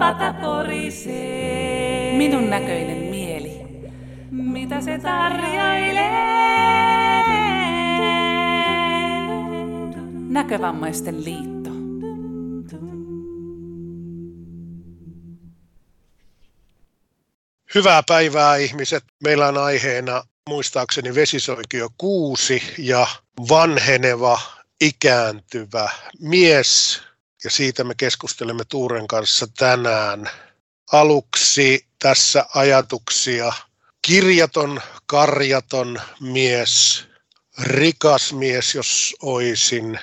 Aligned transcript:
pata 0.00 0.32
porisee. 0.32 2.16
Minun 2.16 2.50
näköinen 2.50 2.98
mieli, 2.98 3.60
mitä 4.30 4.80
se 4.80 4.98
tarjoilee. 4.98 6.10
Näkövammaisten 10.28 11.24
liitto. 11.24 11.70
Hyvää 17.74 18.02
päivää 18.08 18.56
ihmiset. 18.56 19.04
Meillä 19.24 19.48
on 19.48 19.58
aiheena 19.58 20.22
muistaakseni 20.48 21.14
vesisoikio 21.14 21.88
6 21.98 22.62
ja 22.78 23.06
vanheneva, 23.48 24.40
ikääntyvä 24.80 25.90
mies. 26.20 27.02
Ja 27.44 27.50
siitä 27.50 27.84
me 27.84 27.94
keskustelemme 27.94 28.64
Tuuren 28.64 29.08
kanssa 29.08 29.46
tänään. 29.58 30.30
Aluksi 30.92 31.86
tässä 31.98 32.46
ajatuksia. 32.54 33.52
Kirjaton, 34.02 34.80
karjaton 35.06 36.00
mies, 36.20 37.04
rikas 37.62 38.32
mies, 38.32 38.74
jos 38.74 39.16
oisin, 39.22 39.98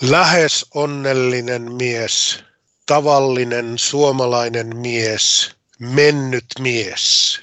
lähes 0.00 0.66
onnellinen 0.74 1.72
mies, 1.72 2.44
tavallinen 2.86 3.78
suomalainen 3.78 4.76
mies, 4.76 5.50
mennyt 5.78 6.46
mies. 6.60 7.40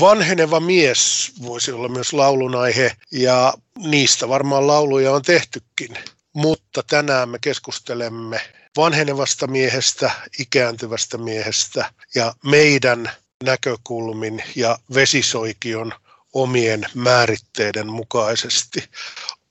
Vanheneva 0.00 0.60
mies 0.60 1.32
voisi 1.42 1.72
olla 1.72 1.88
myös 1.88 2.12
laulun 2.12 2.54
aihe 2.54 2.96
ja 3.12 3.54
niistä 3.78 4.28
varmaan 4.28 4.66
lauluja 4.66 5.12
on 5.12 5.22
tehtykin. 5.22 5.98
Mutta 6.32 6.82
tänään 6.82 7.28
me 7.28 7.38
keskustelemme 7.38 8.40
vanhenevasta 8.76 9.46
miehestä, 9.46 10.10
ikääntyvästä 10.38 11.18
miehestä 11.18 11.92
ja 12.14 12.34
meidän 12.44 13.10
näkökulmin 13.44 14.42
ja 14.56 14.78
vesisoikion 14.94 15.92
omien 16.32 16.86
määritteiden 16.94 17.86
mukaisesti. 17.86 18.84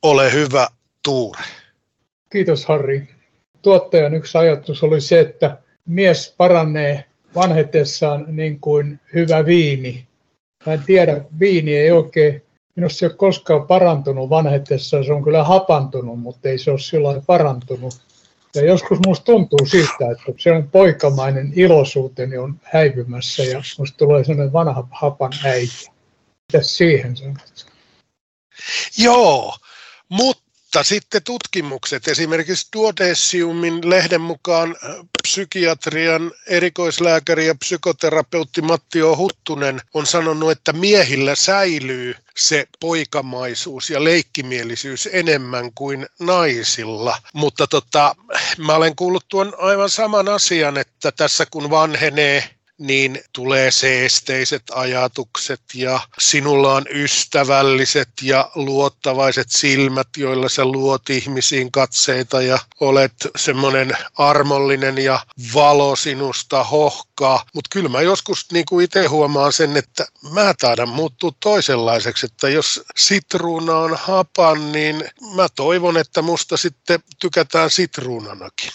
Ole 0.01 0.33
hyvä, 0.33 0.67
Tuure. 1.03 1.41
Kiitos, 2.31 2.65
Harri. 2.65 3.09
Tuottajan 3.61 4.13
yksi 4.13 4.37
ajatus 4.37 4.83
oli 4.83 5.01
se, 5.01 5.19
että 5.19 5.57
mies 5.85 6.33
paranee 6.37 7.05
vanhetessaan 7.35 8.25
niin 8.27 8.59
kuin 8.59 8.99
hyvä 9.13 9.45
viini. 9.45 10.07
Mä 10.65 10.73
en 10.73 10.83
tiedä, 10.85 11.21
viini 11.39 11.77
ei 11.77 11.91
oikein, 11.91 12.43
minusta 12.75 12.97
se 12.97 13.05
ei 13.05 13.09
ole 13.09 13.17
koskaan 13.17 13.67
parantunut 13.67 14.29
vanhetessaan, 14.29 15.05
se 15.05 15.13
on 15.13 15.23
kyllä 15.23 15.43
hapantunut, 15.43 16.19
mutta 16.19 16.49
ei 16.49 16.57
se 16.57 16.71
ole 16.71 16.79
sillä 16.79 17.21
parantunut. 17.27 17.93
Ja 18.55 18.65
joskus 18.65 18.99
musta 19.05 19.25
tuntuu 19.25 19.65
siltä, 19.65 20.11
että 20.11 20.33
se 20.37 20.51
on 20.51 20.69
poikamainen 20.69 21.53
iloisuuteni 21.55 22.37
on 22.37 22.59
häipymässä 22.63 23.43
ja 23.43 23.61
musta 23.79 23.97
tulee 23.97 24.23
sellainen 24.23 24.53
vanha 24.53 24.87
hapan 24.91 25.31
äijä. 25.43 25.91
Mitä 26.53 26.63
siihen 26.63 27.17
sanot? 27.17 27.65
Joo, 28.97 29.57
mutta 30.09 30.50
mutta 30.73 30.89
sitten 30.89 31.23
tutkimukset, 31.23 32.07
esimerkiksi 32.07 32.67
Duodeciumin 32.75 33.89
lehden 33.89 34.21
mukaan 34.21 34.75
äh, 34.83 34.95
psykiatrian 35.23 36.31
erikoislääkäri 36.47 37.47
ja 37.47 37.55
psykoterapeutti 37.55 38.61
Matti 38.61 39.03
O. 39.03 39.17
Huttunen 39.17 39.81
on 39.93 40.05
sanonut, 40.05 40.51
että 40.51 40.73
miehillä 40.73 41.35
säilyy 41.35 42.15
se 42.37 42.67
poikamaisuus 42.79 43.89
ja 43.89 44.03
leikkimielisyys 44.03 45.09
enemmän 45.11 45.73
kuin 45.75 46.07
naisilla. 46.19 47.17
Mutta 47.33 47.67
tota, 47.67 48.15
mä 48.57 48.75
olen 48.75 48.95
kuullut 48.95 49.25
tuon 49.29 49.53
aivan 49.57 49.89
saman 49.89 50.29
asian, 50.29 50.77
että 50.77 51.11
tässä 51.11 51.45
kun 51.45 51.69
vanhenee 51.69 52.49
niin 52.81 53.19
tulee 53.33 53.71
seesteiset 53.71 54.63
ajatukset 54.71 55.61
ja 55.73 55.99
sinulla 56.19 56.75
on 56.75 56.85
ystävälliset 56.89 58.09
ja 58.21 58.51
luottavaiset 58.55 59.47
silmät, 59.49 60.07
joilla 60.17 60.49
sä 60.49 60.65
luot 60.65 61.09
ihmisiin 61.09 61.71
katseita 61.71 62.41
ja 62.41 62.57
olet 62.79 63.13
semmoinen 63.35 63.91
armollinen 64.17 64.97
ja 64.97 65.19
valo 65.53 65.95
sinusta 65.95 66.63
hohkaa. 66.63 67.43
Mutta 67.53 67.69
kyllä 67.73 67.89
mä 67.89 68.01
joskus 68.01 68.51
niin 68.51 68.65
kuin 68.69 68.85
itse 68.85 69.05
huomaan 69.05 69.53
sen, 69.53 69.77
että 69.77 70.05
mä 70.33 70.53
taidan 70.59 70.89
muuttua 70.89 71.31
toisenlaiseksi, 71.43 72.25
että 72.25 72.49
jos 72.49 72.83
sitruuna 72.95 73.77
on 73.77 73.97
hapan, 74.01 74.71
niin 74.71 75.03
mä 75.35 75.47
toivon, 75.55 75.97
että 75.97 76.21
musta 76.21 76.57
sitten 76.57 76.99
tykätään 77.19 77.69
sitruunanakin. 77.69 78.71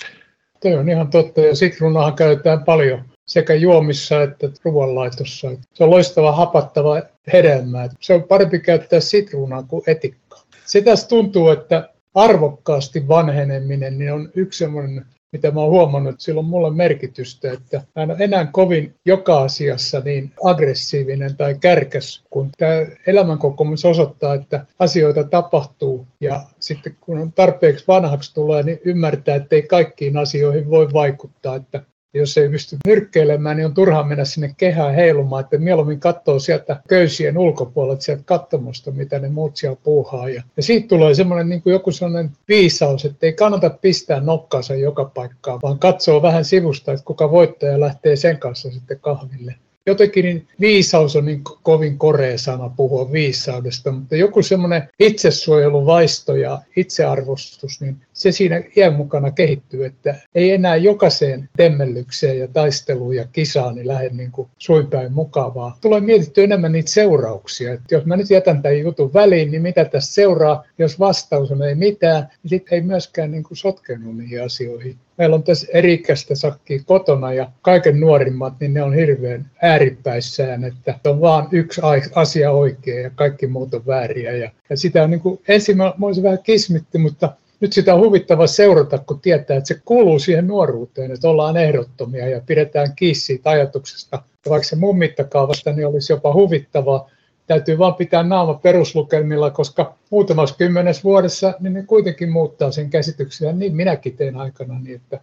Toi 0.62 0.74
on 0.74 0.88
ihan 0.88 1.10
totta 1.10 1.40
ja 1.40 1.56
sitruunahan 1.56 2.14
käytetään 2.14 2.64
paljon 2.64 3.15
sekä 3.26 3.54
juomissa 3.54 4.22
että 4.22 4.48
ruoanlaitossa. 4.64 5.48
Se 5.74 5.84
on 5.84 5.90
loistava 5.90 6.32
hapattava 6.32 7.02
hedelmä. 7.32 7.88
Se 8.00 8.14
on 8.14 8.22
parempi 8.22 8.58
käyttää 8.58 9.00
sitruunaa 9.00 9.62
kuin 9.62 9.82
etikkaa. 9.86 10.42
Se 10.66 10.80
tässä 10.80 11.08
tuntuu, 11.08 11.48
että 11.48 11.88
arvokkaasti 12.14 13.08
vanheneminen 13.08 13.98
niin 13.98 14.12
on 14.12 14.28
yksi 14.34 14.58
semmoinen, 14.58 15.06
mitä 15.32 15.50
mä 15.50 15.60
oon 15.60 15.70
huomannut, 15.70 16.12
että 16.12 16.24
sillä 16.24 16.38
on 16.38 16.44
mulle 16.44 16.70
merkitystä, 16.70 17.52
että 17.52 17.82
mä 17.96 18.02
en 18.02 18.10
ole 18.10 18.18
enää 18.20 18.46
kovin 18.52 18.94
joka 19.04 19.42
asiassa 19.42 20.00
niin 20.00 20.32
aggressiivinen 20.44 21.36
tai 21.36 21.56
kärkäs, 21.60 22.24
kun 22.30 22.50
tämä 22.58 22.86
elämänkokemus 23.06 23.84
osoittaa, 23.84 24.34
että 24.34 24.66
asioita 24.78 25.24
tapahtuu 25.24 26.06
ja 26.20 26.40
sitten 26.60 26.96
kun 27.00 27.18
on 27.18 27.32
tarpeeksi 27.32 27.84
vanhaksi 27.88 28.34
tulee, 28.34 28.62
niin 28.62 28.80
ymmärtää, 28.84 29.36
että 29.36 29.56
ei 29.56 29.62
kaikkiin 29.62 30.16
asioihin 30.16 30.70
voi 30.70 30.92
vaikuttaa, 30.92 31.56
että 31.56 31.82
jos 32.16 32.38
ei 32.38 32.48
pysty 32.48 32.76
nyrkkeilemään, 32.86 33.56
niin 33.56 33.66
on 33.66 33.74
turhaa 33.74 34.04
mennä 34.04 34.24
sinne 34.24 34.54
kehään 34.56 34.94
heilumaan, 34.94 35.44
että 35.44 35.58
mieluummin 35.58 36.00
katsoo 36.00 36.38
sieltä 36.38 36.80
köysien 36.88 37.38
ulkopuolelta, 37.38 38.02
sieltä 38.02 38.22
katsomusta, 38.26 38.90
mitä 38.90 39.18
ne 39.18 39.28
muut 39.28 39.56
siellä 39.56 39.76
puuhaa. 39.82 40.28
Ja, 40.28 40.42
ja 40.56 40.62
siitä 40.62 40.88
tulee 40.88 41.14
semmoinen 41.14 41.48
niin 41.48 41.62
joku 41.64 41.92
sellainen 41.92 42.30
viisaus, 42.48 43.04
että 43.04 43.26
ei 43.26 43.32
kannata 43.32 43.70
pistää 43.70 44.20
nokkaansa 44.20 44.74
joka 44.74 45.04
paikkaan, 45.04 45.60
vaan 45.62 45.78
katsoo 45.78 46.22
vähän 46.22 46.44
sivusta, 46.44 46.92
että 46.92 47.04
kuka 47.04 47.30
voittaja 47.30 47.80
lähtee 47.80 48.16
sen 48.16 48.38
kanssa 48.38 48.70
sitten 48.70 49.00
kahville 49.00 49.54
jotenkin 49.86 50.24
niin 50.24 50.48
viisaus 50.60 51.16
on 51.16 51.24
niin 51.24 51.42
kovin 51.62 51.98
korea 51.98 52.38
sana 52.38 52.68
puhua 52.76 53.12
viisaudesta, 53.12 53.92
mutta 53.92 54.16
joku 54.16 54.42
semmoinen 54.42 54.88
itsesuojeluvaisto 54.98 56.36
ja 56.36 56.62
itsearvostus, 56.76 57.80
niin 57.80 57.96
se 58.12 58.32
siinä 58.32 58.62
iän 58.76 58.94
mukana 58.94 59.30
kehittyy, 59.30 59.84
että 59.84 60.14
ei 60.34 60.50
enää 60.50 60.76
jokaiseen 60.76 61.48
temmellykseen 61.56 62.38
ja 62.38 62.48
taisteluun 62.48 63.16
ja 63.16 63.26
kisaan 63.32 63.74
niin 63.74 63.86
lähde 63.86 64.08
niin 64.08 64.32
suinpäin 64.58 65.12
mukavaa. 65.12 65.78
Tulee 65.80 66.00
mietitty 66.00 66.44
enemmän 66.44 66.72
niitä 66.72 66.90
seurauksia, 66.90 67.72
että 67.72 67.94
jos 67.94 68.06
mä 68.06 68.16
nyt 68.16 68.30
jätän 68.30 68.62
tämän 68.62 68.80
jutun 68.80 69.14
väliin, 69.14 69.50
niin 69.50 69.62
mitä 69.62 69.84
tässä 69.84 70.14
seuraa, 70.14 70.64
jos 70.78 70.98
vastaus 70.98 71.50
on 71.50 71.62
ei 71.62 71.74
mitään, 71.74 72.28
niin 72.42 72.50
sitten 72.50 72.74
ei 72.74 72.80
myöskään 72.82 73.30
niin 73.30 73.44
sotkenut 73.52 74.16
niihin 74.16 74.44
asioihin 74.44 74.96
meillä 75.18 75.36
on 75.36 75.42
tässä 75.42 75.66
erikästä 75.72 76.34
sakkia 76.34 76.82
kotona 76.86 77.32
ja 77.32 77.50
kaiken 77.62 78.00
nuorimmat, 78.00 78.54
niin 78.60 78.74
ne 78.74 78.82
on 78.82 78.94
hirveän 78.94 79.50
ääripäissään, 79.62 80.64
että 80.64 80.94
on 81.06 81.20
vaan 81.20 81.48
yksi 81.52 81.80
asia 82.14 82.50
oikea 82.50 83.00
ja 83.00 83.10
kaikki 83.10 83.46
muut 83.46 83.74
on 83.74 83.86
vääriä. 83.86 84.32
Ja, 84.32 84.50
ja 84.70 84.76
sitä 84.76 85.02
on 85.02 85.10
niin 85.10 85.20
kuin, 85.20 85.40
ensin 85.48 85.76
mä, 85.76 85.84
mä 85.84 86.22
vähän 86.22 86.42
kismitti, 86.42 86.98
mutta 86.98 87.32
nyt 87.60 87.72
sitä 87.72 87.94
on 87.94 88.00
huvittava 88.00 88.46
seurata, 88.46 88.98
kun 88.98 89.20
tietää, 89.20 89.56
että 89.56 89.68
se 89.68 89.80
kuuluu 89.84 90.18
siihen 90.18 90.46
nuoruuteen, 90.46 91.10
että 91.10 91.28
ollaan 91.28 91.56
ehdottomia 91.56 92.28
ja 92.28 92.40
pidetään 92.46 92.92
kiinni 92.96 93.14
siitä 93.14 93.50
ajatuksesta. 93.50 94.22
Ja 94.44 94.50
vaikka 94.50 94.68
se 94.68 94.76
mun 94.76 94.98
mittakaavasta 94.98 95.72
niin 95.72 95.86
olisi 95.86 96.12
jopa 96.12 96.32
huvittavaa, 96.32 97.10
täytyy 97.46 97.78
vaan 97.78 97.94
pitää 97.94 98.22
naama 98.22 98.54
peruslukelmilla, 98.54 99.50
koska 99.50 99.94
muutamassa 100.10 100.56
kymmenes 100.56 101.04
vuodessa 101.04 101.54
niin 101.60 101.74
ne 101.74 101.82
kuitenkin 101.82 102.30
muuttaa 102.30 102.70
sen 102.70 102.90
käsityksiä. 102.90 103.52
Niin 103.52 103.76
minäkin 103.76 104.16
tein 104.16 104.36
aikana 104.36 104.78
niin, 104.78 104.96
että 104.96 105.20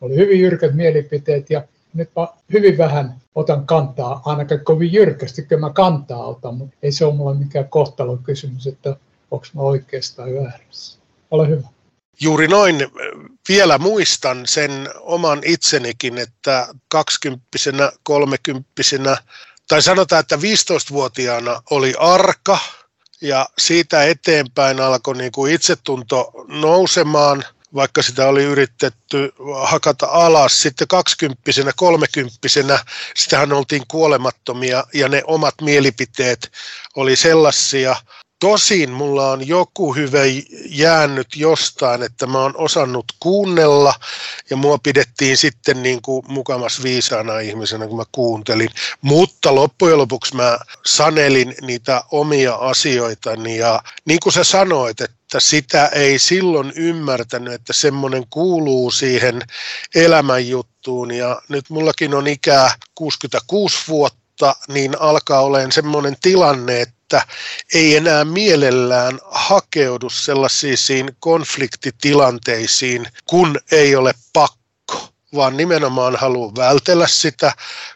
oli 0.00 0.16
hyvin 0.16 0.40
jyrkät 0.40 0.74
mielipiteet 0.74 1.50
ja 1.50 1.62
nyt 1.94 2.10
mä 2.16 2.28
hyvin 2.52 2.78
vähän 2.78 3.14
otan 3.34 3.66
kantaa, 3.66 4.22
ainakaan 4.24 4.64
kovin 4.64 4.92
jyrkästi, 4.92 5.42
kun 5.42 5.60
mä 5.60 5.70
kantaa 5.70 6.26
otan, 6.26 6.54
mutta 6.54 6.76
ei 6.82 6.92
se 6.92 7.04
ole 7.04 7.14
mulle 7.14 7.38
mikään 7.38 7.68
kohtalon 7.68 8.22
kysymys, 8.22 8.66
että 8.66 8.96
onko 9.30 9.46
mä 9.54 9.62
oikeastaan 9.62 10.34
väärässä. 10.34 10.98
Ole 11.30 11.48
hyvä. 11.48 11.68
Juuri 12.20 12.48
noin. 12.48 12.76
Vielä 13.48 13.78
muistan 13.78 14.42
sen 14.44 14.88
oman 15.00 15.40
itsenikin, 15.44 16.18
että 16.18 16.68
kaksikymppisenä, 16.88 17.92
kolmekymppisenä 18.02 19.16
tai 19.68 19.82
sanotaan, 19.82 20.20
että 20.20 20.36
15-vuotiaana 20.36 21.62
oli 21.70 21.94
arka 21.98 22.58
ja 23.20 23.48
siitä 23.58 24.04
eteenpäin 24.04 24.80
alkoi 24.80 25.16
niin 25.16 25.32
kuin 25.32 25.52
itsetunto 25.54 26.32
nousemaan, 26.48 27.44
vaikka 27.74 28.02
sitä 28.02 28.28
oli 28.28 28.44
yritetty 28.44 29.32
hakata 29.62 30.06
alas. 30.06 30.62
Sitten 30.62 30.88
kaksikymppisenä, 30.88 31.72
kolmekymppisenä, 31.76 32.84
sitähän 33.16 33.52
oltiin 33.52 33.82
kuolemattomia 33.88 34.84
ja 34.94 35.08
ne 35.08 35.22
omat 35.26 35.54
mielipiteet 35.62 36.52
oli 36.96 37.16
sellaisia, 37.16 37.96
Tosin 38.40 38.90
mulla 38.90 39.30
on 39.30 39.48
joku 39.48 39.94
hyvä 39.94 40.18
jäänyt 40.68 41.26
jostain, 41.36 42.02
että 42.02 42.26
mä 42.26 42.38
oon 42.38 42.56
osannut 42.56 43.04
kuunnella. 43.20 43.94
Ja 44.50 44.56
mua 44.56 44.78
pidettiin 44.78 45.36
sitten 45.36 45.82
niin 45.82 46.02
kuin 46.02 46.22
mukamas 46.28 46.82
viisaana 46.82 47.38
ihmisenä, 47.38 47.86
kun 47.86 47.96
mä 47.96 48.04
kuuntelin. 48.12 48.68
Mutta 49.00 49.54
loppujen 49.54 49.98
lopuksi 49.98 50.36
mä 50.36 50.58
sanelin 50.86 51.54
niitä 51.60 52.04
omia 52.10 52.54
asioitani. 52.54 53.56
Ja 53.56 53.82
niin 54.04 54.20
kuin 54.22 54.32
sä 54.32 54.44
sanoit, 54.44 55.00
että 55.00 55.40
sitä 55.40 55.86
ei 55.86 56.18
silloin 56.18 56.72
ymmärtänyt, 56.76 57.54
että 57.54 57.72
semmoinen 57.72 58.24
kuuluu 58.30 58.90
siihen 58.90 59.42
elämänjuttuun 59.94 61.10
ja 61.10 61.42
nyt 61.48 61.70
mullakin 61.70 62.14
on 62.14 62.26
ikää 62.26 62.74
66 62.94 63.78
vuotta, 63.88 64.56
niin 64.68 65.00
alkaa 65.00 65.40
olemaan 65.40 65.72
semmoinen 65.72 66.16
tilanne, 66.22 66.80
että 66.80 66.97
että 67.14 67.26
ei 67.74 67.96
enää 67.96 68.24
mielellään 68.24 69.18
hakeudu 69.30 70.10
sellaisiin 70.10 71.16
konfliktitilanteisiin, 71.20 73.06
kun 73.24 73.60
ei 73.72 73.96
ole 73.96 74.14
pakko, 74.32 75.08
vaan 75.34 75.56
nimenomaan 75.56 76.16
haluaa 76.16 76.54
vältellä 76.56 77.06
sitä, 77.06 77.52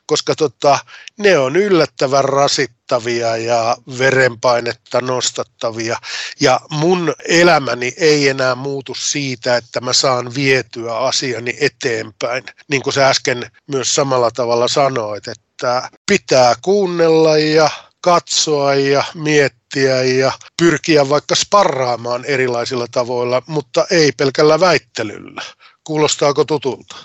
koska 0.06 0.35
tota, 0.35 0.79
ne 1.19 1.38
on 1.38 1.56
yllättävän 1.56 2.25
rasittavia 2.25 3.37
ja 3.37 3.76
verenpainetta 3.99 5.00
nostattavia. 5.00 5.99
Ja 6.41 6.61
mun 6.70 7.15
elämäni 7.29 7.94
ei 7.97 8.29
enää 8.29 8.55
muutu 8.55 8.94
siitä, 8.94 9.56
että 9.56 9.81
mä 9.81 9.93
saan 9.93 10.35
vietyä 10.35 10.99
asiani 10.99 11.56
eteenpäin. 11.61 12.44
Niin 12.69 12.82
kuin 12.82 12.94
sä 12.94 13.08
äsken 13.08 13.50
myös 13.67 13.94
samalla 13.94 14.31
tavalla 14.31 14.69
sanoit, 14.69 15.29
että 15.29 15.91
pitää 16.06 16.55
kuunnella 16.62 17.38
ja 17.38 17.70
katsoa 18.02 18.75
ja 18.75 19.04
miettiä 19.14 20.02
ja 20.02 20.32
pyrkiä 20.62 21.08
vaikka 21.08 21.34
sparraamaan 21.34 22.25
erilaisilla 22.25 22.87
tavoilla, 22.90 23.43
mutta 23.46 23.87
ei 23.90 24.12
pelkällä 24.12 24.60
väittelyllä. 24.60 25.43
Kuulostaako 25.84 26.44
tutulta? 26.44 26.96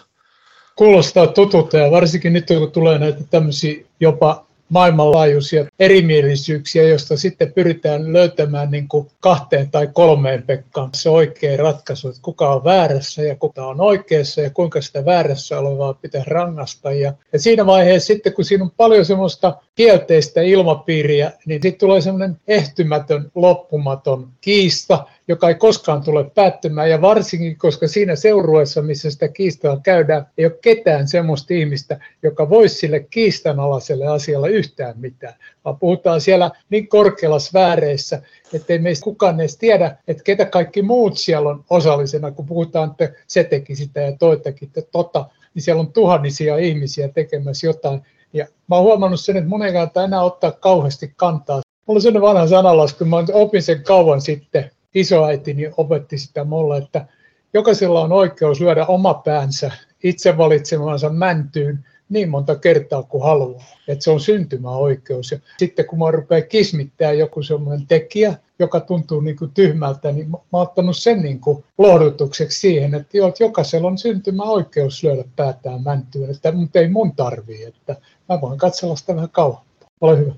Kuulostaa 0.76 1.28
tutulta 1.28 1.78
ja 1.78 1.92
varsinkin 1.92 2.34
nyt 2.34 2.48
kun 2.48 2.72
tulee 2.72 3.00
näitä 3.00 3.24
tämmöisiä 3.30 3.84
jopa 4.00 4.47
maailmanlaajuisia 4.70 5.66
erimielisyyksiä, 5.80 6.84
joista 6.84 7.18
sitten 7.18 7.54
pyritään 7.54 8.14
löytämään 8.14 8.72
niin 8.72 8.88
kuin 8.88 9.08
kahteen 9.20 9.72
tai 9.72 9.88
kolmeen 9.94 10.44
Pekkaan 10.44 10.90
se 10.94 11.10
oikea 11.10 11.58
ratkaisu, 11.58 12.10
että 12.10 12.22
kuka 12.22 12.50
on 12.50 12.64
väärässä 12.64 13.22
ja 13.22 13.36
kuka 13.36 13.68
on 13.68 13.82
oikeassa 13.82 14.42
ja 14.42 14.50
kuinka 14.50 14.82
sitä 14.82 15.06
väärässä 15.06 15.60
olevaa 15.60 15.94
pitää 15.94 16.24
rangasta. 16.28 16.92
Ja, 16.92 17.14
ja 17.34 17.40
siinä 17.40 17.66
vaiheessa 17.66 18.08
sitten, 18.08 18.34
kun 18.34 18.46
siinä 18.46 18.64
on 18.64 18.72
paljon 18.78 19.06
semmoista 19.06 19.58
kielteistä 19.76 20.42
ilmapiiriä, 20.42 21.32
niin 21.46 21.62
sitten 21.62 21.80
tulee 21.80 22.02
semmoinen 22.02 22.40
ehtymätön, 22.48 23.32
loppumaton 23.36 24.28
kiista, 24.42 25.06
joka 25.28 25.50
ei 25.50 25.56
koskaan 25.56 26.04
tule 26.04 26.30
päättymään, 26.36 26.90
ja 26.90 27.02
varsinkin, 27.02 27.58
koska 27.58 27.88
siinä 27.88 28.16
seurueessa, 28.16 28.82
missä 28.82 29.12
sitä 29.12 29.28
kiistaa 29.28 29.80
käydään, 29.84 30.26
ei 30.38 30.46
ole 30.46 30.58
ketään 30.62 31.08
semmoista 31.08 31.54
ihmistä, 31.54 32.00
joka 32.24 32.50
voisi 32.50 32.76
sille 32.76 33.00
kiistanalaiselle 33.00 34.08
asialle 34.08 34.50
yhtään 34.50 34.96
mitään, 35.00 35.34
vaan 35.66 35.80
puhutaan 35.80 36.22
siellä 36.22 36.52
niin 36.70 36.88
korkealla 36.88 37.40
sfääreissä, 37.40 38.22
ettei 38.54 38.80
meistä 38.80 39.04
kukaan 39.04 39.40
edes 39.40 39.58
tiedä, 39.58 39.98
että 40.08 40.24
ketä 40.24 40.46
kaikki 40.46 40.82
muut 40.82 41.18
siellä 41.18 41.50
on 41.50 41.64
osallisena, 41.70 42.32
kun 42.32 42.46
puhutaan, 42.46 42.92
että 42.92 43.10
se 43.28 43.44
teki 43.44 43.76
sitä 43.76 44.02
ja 44.02 44.18
toi 44.18 44.38
teki 44.38 44.70
tota, 44.92 45.26
niin 45.54 45.64
siellä 45.64 45.80
on 45.80 45.94
tuhannisia 45.94 46.58
ihmisiä 46.58 47.08
tekemässä 47.10 47.68
jotain. 47.68 48.02
Ja 48.34 48.46
mä 48.68 48.76
oon 48.76 48.84
huomannut 48.84 49.20
sen, 49.20 49.38
että 49.38 49.50
mun 49.50 49.64
ei 49.64 49.74
enää 50.06 50.24
ottaa 50.24 50.52
kauheasti 50.52 51.14
kantaa. 51.16 51.62
Mulla 51.86 51.98
on 51.98 52.02
sellainen 52.02 52.22
vanha 52.22 52.48
sanalasku, 52.48 53.06
mä 53.06 53.18
opin 53.34 53.64
sen 53.64 53.84
kauan 53.84 54.22
sitten, 54.22 54.72
isoäitini 54.96 55.72
opetti 55.78 56.18
sitä 56.18 56.44
mulle, 56.44 56.78
että 56.78 57.06
jokaisella 57.54 58.02
on 58.02 58.12
oikeus 58.12 58.62
lyödä 58.62 58.86
oma 58.86 59.14
päänsä 59.14 59.72
itse 60.04 60.38
valitsemansa 60.38 61.10
mäntyyn 61.10 61.86
niin 62.10 62.30
monta 62.30 62.56
kertaa 62.56 63.04
kuin 63.04 63.24
haluaa. 63.24 63.64
Että 63.88 64.04
se 64.04 64.12
on 64.12 64.20
syntymäoikeus. 64.20 65.32
Ja 65.32 65.40
sitten 65.58 65.86
kun 65.86 66.00
mä 66.00 66.12
rupeaa 66.12 66.42
kismittää 66.42 67.12
joku 67.12 67.44
semmoinen 67.44 67.88
tekijä, 67.88 68.34
joka 68.60 68.80
tuntuu 68.80 69.22
niin 69.22 69.38
kuin 69.38 69.52
tyhmältä, 69.52 70.12
niin 70.12 70.30
mä 70.30 70.38
oon 70.52 70.64
ottanut 70.64 70.98
sen 70.98 71.22
niin 71.22 71.40
kuin 71.40 71.64
lohdutukseksi 71.78 72.60
siihen, 72.60 72.94
että, 72.94 73.18
joo, 73.18 73.28
että 73.28 73.44
jokaisella 73.44 73.88
on 73.88 73.98
syntymäoikeus 73.98 75.04
lyödä 75.04 75.24
päätään 75.36 75.84
mäntyyn, 75.84 76.32
että, 76.32 76.52
mutta 76.52 76.80
ei 76.80 76.90
mun 76.90 77.16
tarvii, 77.16 77.64
että 77.64 77.96
mä 78.30 78.42
voin 78.42 78.58
katsella 78.58 78.96
sitä 78.96 79.16
vähän 79.16 79.30
kauan. 79.30 79.62
Ole 80.02 80.18
hyvä. 80.18 80.34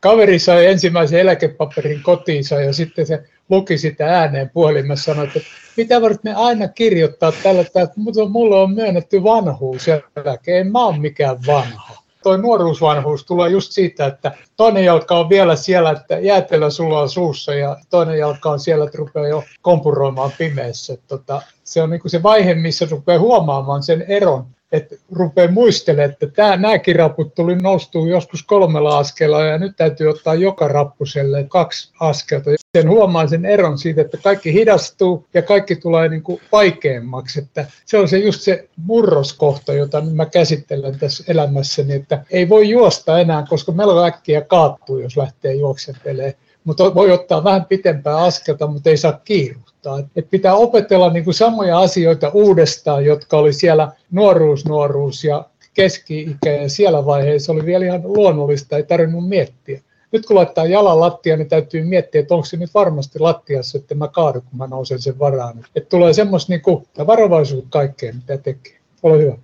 kaveri 0.00 0.38
sai 0.38 0.66
ensimmäisen 0.66 1.20
eläkepaperin 1.20 2.02
kotiinsa 2.02 2.60
ja 2.60 2.72
sitten 2.72 3.06
se 3.06 3.22
luki 3.48 3.78
sitä 3.78 4.06
ääneen 4.06 4.50
puhelimessa 4.50 5.04
sanoi, 5.04 5.26
että 5.26 5.40
mitä 5.76 6.02
varten 6.02 6.20
ne 6.24 6.34
aina 6.34 6.68
kirjoittaa 6.68 7.32
tällä, 7.42 7.60
että 7.60 7.88
mulle 8.28 8.56
on 8.56 8.72
myönnetty 8.72 9.22
vanhuus 9.22 9.86
eläke, 9.88 10.58
en 10.58 10.72
mä 10.72 10.86
ole 10.86 10.98
mikään 10.98 11.36
vanha 11.46 12.07
toi 12.22 12.38
nuoruusvanhuus 12.38 13.24
tulee 13.24 13.50
just 13.50 13.72
siitä, 13.72 14.06
että 14.06 14.32
toinen 14.56 14.84
jalka 14.84 15.18
on 15.18 15.28
vielä 15.28 15.56
siellä, 15.56 15.90
että 15.90 16.18
jäätelö 16.18 16.70
sulla 16.70 17.00
on 17.00 17.08
suussa 17.08 17.54
ja 17.54 17.76
toinen 17.90 18.18
jalka 18.18 18.50
on 18.50 18.60
siellä, 18.60 18.84
että 18.84 18.98
rupeaa 18.98 19.28
jo 19.28 19.44
kompuroimaan 19.62 20.30
pimeässä. 20.38 20.96
Tota, 21.08 21.42
se 21.64 21.82
on 21.82 21.90
niin 21.90 22.00
se 22.06 22.22
vaihe, 22.22 22.54
missä 22.54 22.86
rupeaa 22.90 23.18
huomaamaan 23.18 23.82
sen 23.82 24.02
eron 24.02 24.46
että 24.72 24.96
rupeaa 25.12 25.50
muistelemaan, 25.50 26.10
että 26.10 26.26
tämä, 26.26 26.56
nämäkin 26.56 26.96
raput 26.96 27.34
tuli 27.34 27.56
noustua 27.56 28.08
joskus 28.08 28.42
kolmella 28.42 28.98
askelella 28.98 29.44
ja 29.44 29.58
nyt 29.58 29.76
täytyy 29.76 30.08
ottaa 30.08 30.34
joka 30.34 30.68
rappuselle 30.68 31.44
kaksi 31.48 31.92
askelta. 32.00 32.50
Sen 32.82 32.90
huomaan 32.90 33.28
sen 33.28 33.44
eron 33.44 33.78
siitä, 33.78 34.00
että 34.00 34.18
kaikki 34.22 34.52
hidastuu 34.52 35.26
ja 35.34 35.42
kaikki 35.42 35.76
tulee 35.76 36.08
niin 36.08 36.22
kuin 36.22 36.40
vaikeammaksi. 36.52 37.38
Että 37.40 37.66
se 37.86 37.98
on 37.98 38.08
se 38.08 38.18
just 38.18 38.40
se 38.40 38.68
murroskohta, 38.76 39.72
jota 39.72 40.00
mä 40.00 40.26
käsittelen 40.26 40.98
tässä 40.98 41.24
elämässäni, 41.28 41.94
että 41.94 42.24
ei 42.30 42.48
voi 42.48 42.70
juosta 42.70 43.18
enää, 43.18 43.44
koska 43.48 43.72
melko 43.72 44.04
äkkiä 44.04 44.40
kaattuu, 44.40 44.98
jos 44.98 45.16
lähtee 45.16 45.54
juoksentelemaan 45.54 46.34
mutta 46.68 46.94
voi 46.94 47.12
ottaa 47.12 47.44
vähän 47.44 47.64
pitempää 47.64 48.16
askelta, 48.16 48.66
mutta 48.66 48.90
ei 48.90 48.96
saa 48.96 49.20
kiiruhtaa. 49.24 49.98
Et 50.16 50.30
pitää 50.30 50.54
opetella 50.54 51.12
niin 51.12 51.24
kuin 51.24 51.34
samoja 51.34 51.78
asioita 51.78 52.28
uudestaan, 52.28 53.04
jotka 53.04 53.38
oli 53.38 53.52
siellä 53.52 53.92
nuoruus, 54.10 54.64
nuoruus 54.64 55.24
ja 55.24 55.44
keski-ikä 55.74 56.52
ja 56.52 56.68
siellä 56.68 57.06
vaiheessa 57.06 57.52
oli 57.52 57.66
vielä 57.66 57.84
ihan 57.84 58.00
luonnollista, 58.04 58.76
ei 58.76 58.82
tarvinnut 58.82 59.28
miettiä. 59.28 59.80
Nyt 60.12 60.26
kun 60.26 60.36
laittaa 60.36 60.66
jalan 60.66 61.00
lattia, 61.00 61.36
niin 61.36 61.48
täytyy 61.48 61.84
miettiä, 61.84 62.20
että 62.20 62.34
onko 62.34 62.46
se 62.46 62.56
nyt 62.56 62.74
varmasti 62.74 63.18
lattiassa, 63.18 63.78
että 63.78 63.94
mä 63.94 64.08
kaadu, 64.08 64.40
kun 64.40 64.58
mä 64.58 64.66
nousen 64.66 65.00
sen 65.00 65.18
varaan. 65.18 65.64
Että 65.76 65.88
tulee 65.88 66.12
semmoista 66.12 66.52
niin 66.52 67.06
varovaisuutta 67.06 67.68
kaikkeen, 67.70 68.16
mitä 68.16 68.38
tekee. 68.38 68.78
Ole 69.02 69.18
hyvä. 69.18 69.38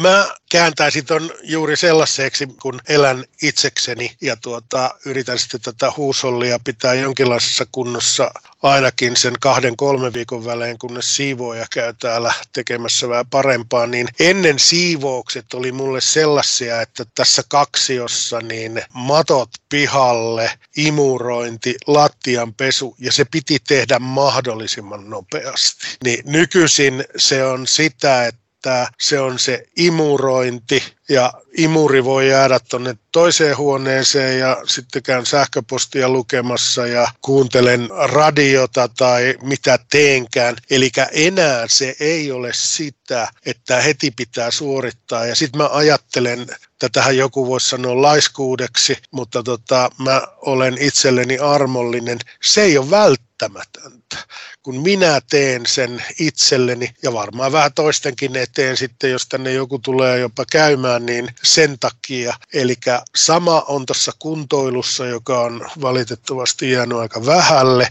Mä 0.00 0.34
kääntäisin 0.50 1.06
ton 1.06 1.30
juuri 1.42 1.76
sellaiseksi, 1.76 2.46
kun 2.62 2.80
elän 2.88 3.24
itsekseni 3.42 4.16
ja 4.20 4.36
tuota, 4.36 4.94
yritän 5.06 5.38
sitten 5.38 5.60
tätä 5.60 5.92
huusollia 5.96 6.58
pitää 6.64 6.94
jonkinlaisessa 6.94 7.66
kunnossa 7.72 8.30
ainakin 8.62 9.16
sen 9.16 9.34
kahden 9.40 9.76
kolmen 9.76 10.12
viikon 10.12 10.44
välein, 10.44 10.78
kunnes 10.78 11.16
siivooja 11.16 11.66
käy 11.72 11.94
täällä 12.00 12.34
tekemässä 12.52 13.08
vähän 13.08 13.26
parempaa, 13.26 13.86
niin 13.86 14.08
ennen 14.20 14.58
siivoukset 14.58 15.54
oli 15.54 15.72
mulle 15.72 16.00
sellaisia, 16.00 16.80
että 16.80 17.04
tässä 17.14 17.42
kaksiossa 17.48 18.40
niin 18.40 18.82
matot 18.92 19.50
pihalle, 19.68 20.50
imurointi, 20.76 21.76
lattian 21.86 22.54
pesu 22.54 22.96
ja 22.98 23.12
se 23.12 23.24
piti 23.24 23.58
tehdä 23.68 23.98
mahdollisimman 23.98 25.10
nopeasti. 25.10 25.86
Niin 26.04 26.20
nykyisin 26.26 27.04
se 27.16 27.44
on 27.44 27.66
sitä, 27.66 28.26
että 28.26 28.43
että 28.64 28.88
se 29.00 29.20
on 29.20 29.38
se 29.38 29.64
imurointi 29.76 30.82
ja 31.08 31.32
imuri 31.56 32.04
voi 32.04 32.28
jäädä 32.28 32.58
tuonne 32.70 32.96
toiseen 33.12 33.56
huoneeseen 33.56 34.38
ja 34.38 34.56
sitten 34.66 35.02
käyn 35.02 35.26
sähköpostia 35.26 36.08
lukemassa 36.08 36.86
ja 36.86 37.08
kuuntelen 37.22 37.88
radiota 38.12 38.88
tai 38.96 39.34
mitä 39.42 39.78
teenkään. 39.90 40.56
Eli 40.70 40.90
enää 41.12 41.64
se 41.68 41.96
ei 42.00 42.32
ole 42.32 42.50
sitä, 42.52 43.28
että 43.46 43.80
heti 43.80 44.10
pitää 44.10 44.50
suorittaa. 44.50 45.26
Ja 45.26 45.34
sitten 45.34 45.62
mä 45.62 45.68
ajattelen, 45.72 46.46
tätähän 46.78 47.16
joku 47.16 47.46
voisi 47.46 47.68
sanoa 47.68 48.02
laiskuudeksi, 48.02 48.96
mutta 49.10 49.42
tota, 49.42 49.90
mä 49.98 50.22
olen 50.36 50.76
itselleni 50.80 51.38
armollinen. 51.38 52.18
Se 52.42 52.62
ei 52.62 52.78
ole 52.78 52.90
välttämätöntä 52.90 54.16
kun 54.64 54.82
minä 54.82 55.20
teen 55.30 55.66
sen 55.66 56.04
itselleni 56.18 56.90
ja 57.02 57.12
varmaan 57.12 57.52
vähän 57.52 57.72
toistenkin 57.72 58.36
eteen 58.36 58.76
sitten, 58.76 59.10
jos 59.10 59.26
tänne 59.26 59.52
joku 59.52 59.78
tulee 59.78 60.18
jopa 60.18 60.44
käymään, 60.52 60.93
niin 60.98 61.28
sen 61.42 61.78
takia. 61.78 62.34
Eli 62.52 62.76
sama 63.16 63.60
on 63.68 63.86
tuossa 63.86 64.12
kuntoilussa, 64.18 65.06
joka 65.06 65.40
on 65.40 65.68
valitettavasti 65.80 66.70
jäänyt 66.70 66.98
aika 66.98 67.26
vähälle. 67.26 67.88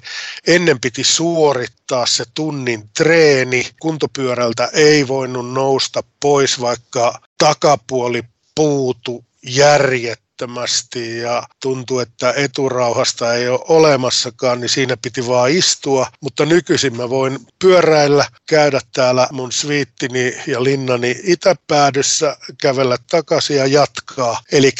Ennen 0.48 0.80
piti 0.80 1.04
suorittaa 1.04 2.06
se 2.06 2.24
tunnin 2.34 2.90
treeni. 2.98 3.68
Kuntopyörältä 3.80 4.70
ei 4.74 5.08
voinut 5.08 5.54
nousta 5.54 6.04
pois, 6.20 6.62
vaikka 6.62 7.20
takapuoli 7.38 8.24
puutu 8.56 9.26
järjet 9.46 10.23
älyttömästi 10.34 11.18
ja 11.18 11.44
tuntui, 11.62 12.02
että 12.02 12.34
eturauhasta 12.36 13.34
ei 13.34 13.50
ole 13.50 13.60
olemassakaan, 13.68 14.62
niin 14.62 14.70
siinä 14.70 14.98
piti 14.98 15.28
vaan 15.28 15.52
istua. 15.52 16.08
Mutta 16.22 16.46
nykyisin 16.46 16.98
mä 16.98 17.10
voin 17.10 17.40
pyöräillä, 17.60 18.26
käydä 18.46 18.80
täällä 18.94 19.28
mun 19.32 19.52
sviittini 19.52 20.36
ja 20.48 20.64
linnani 20.64 21.16
itäpäädyssä, 21.24 22.38
kävellä 22.62 22.98
takaisin 23.10 23.58
ja 23.58 23.66
jatkaa. 23.66 24.42
Eli 24.52 24.72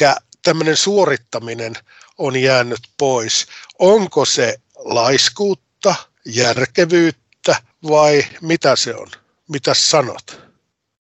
tämmöinen 0.44 0.78
suorittaminen 0.78 1.74
on 2.18 2.36
jäänyt 2.36 2.82
pois. 2.98 3.48
Onko 3.80 4.26
se 4.26 4.60
laiskuutta, 4.76 5.96
järkevyyttä 6.26 7.56
vai 7.88 8.26
mitä 8.42 8.76
se 8.76 8.96
on? 8.96 9.08
Mitä 9.50 9.74
sanot? 9.74 10.53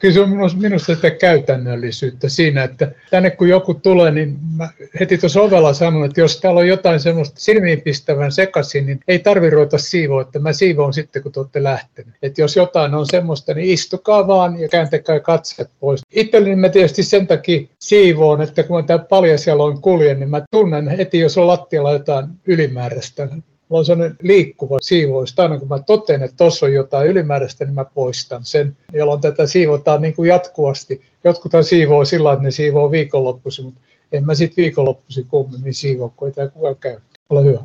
Kyllä 0.03 0.13
se 0.13 0.21
on 0.21 0.51
minusta 0.61 0.95
sitä 0.95 1.11
käytännöllisyyttä 1.11 2.29
siinä, 2.29 2.63
että 2.63 2.91
tänne 3.11 3.29
kun 3.29 3.49
joku 3.49 3.73
tulee, 3.73 4.11
niin 4.11 4.37
mä 4.57 4.69
heti 4.99 5.17
tuossa 5.17 5.41
ovella 5.41 5.73
sanon, 5.73 6.05
että 6.05 6.21
jos 6.21 6.39
täällä 6.39 6.59
on 6.59 6.67
jotain 6.67 6.99
semmoista 6.99 7.39
silmiinpistävän 7.39 8.31
sekaisin, 8.31 8.85
niin 8.85 8.99
ei 9.07 9.19
tarvi 9.19 9.49
ruveta 9.49 9.77
siivoa, 9.77 10.21
että 10.21 10.39
mä 10.39 10.53
siivoon 10.53 10.93
sitten, 10.93 11.23
kun 11.23 11.31
te 11.31 11.39
olette 11.39 11.63
lähteneet. 11.63 12.17
Että 12.21 12.41
jos 12.41 12.55
jotain 12.55 12.93
on 12.93 13.05
semmoista, 13.05 13.53
niin 13.53 13.69
istukaa 13.69 14.27
vaan 14.27 14.59
ja 14.59 14.69
kääntäkää 14.69 15.19
katset 15.19 15.69
pois. 15.79 16.01
Itselleni 16.11 16.55
mä 16.55 16.69
tietysti 16.69 17.03
sen 17.03 17.27
takia 17.27 17.67
siivoon, 17.79 18.41
että 18.41 18.63
kun 18.63 18.77
mä 18.77 18.83
tämän 18.83 19.05
paljasjaloin 19.09 19.81
kuljen, 19.81 20.19
niin 20.19 20.29
mä 20.29 20.41
tunnen 20.51 20.87
heti, 20.87 21.19
jos 21.19 21.37
on 21.37 21.47
lattialla 21.47 21.91
jotain 21.91 22.25
ylimääräistä 22.47 23.27
Mulla 23.73 23.81
on 23.81 23.85
sellainen 23.85 24.17
liikkuva 24.21 24.77
siivous. 24.81 25.39
Aina 25.39 25.59
kun 25.59 25.67
mä 25.67 25.79
totean, 25.79 26.23
että 26.23 26.37
tuossa 26.37 26.65
on 26.65 26.73
jotain 26.73 27.07
ylimääräistä, 27.07 27.65
niin 27.65 27.75
mä 27.75 27.85
poistan 27.85 28.45
sen, 28.45 28.77
jolloin 28.93 29.21
tätä 29.21 29.47
siivotaan 29.47 30.01
niin 30.01 30.13
kuin 30.13 30.29
jatkuvasti. 30.29 31.01
Jotkuthan 31.23 31.63
siivoo 31.63 32.05
sillä 32.05 32.33
että 32.33 32.43
ne 32.43 32.51
siivoo 32.51 32.91
viikonloppuisin, 32.91 33.65
mutta 33.65 33.81
en 34.11 34.25
mä 34.25 34.35
sitten 34.35 34.63
viikonloppuisin 34.63 35.27
kummemmin 35.27 35.73
siivoo, 35.73 36.13
kun 36.15 36.27
ei 36.27 36.33
tämä 36.33 36.47
kukaan 36.47 36.75
käy. 36.75 36.97
Ole 37.29 37.43
hyvä. 37.43 37.59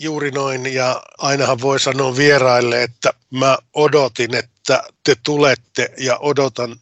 Juuri 0.00 0.30
noin, 0.30 0.74
ja 0.74 1.02
ainahan 1.18 1.60
voi 1.60 1.80
sanoa 1.80 2.16
vieraille, 2.16 2.82
että 2.82 3.10
mä 3.30 3.58
odotin, 3.74 4.34
että 4.34 4.82
te 5.04 5.14
tulette 5.24 5.90
ja 5.98 6.18
odotan 6.18 6.76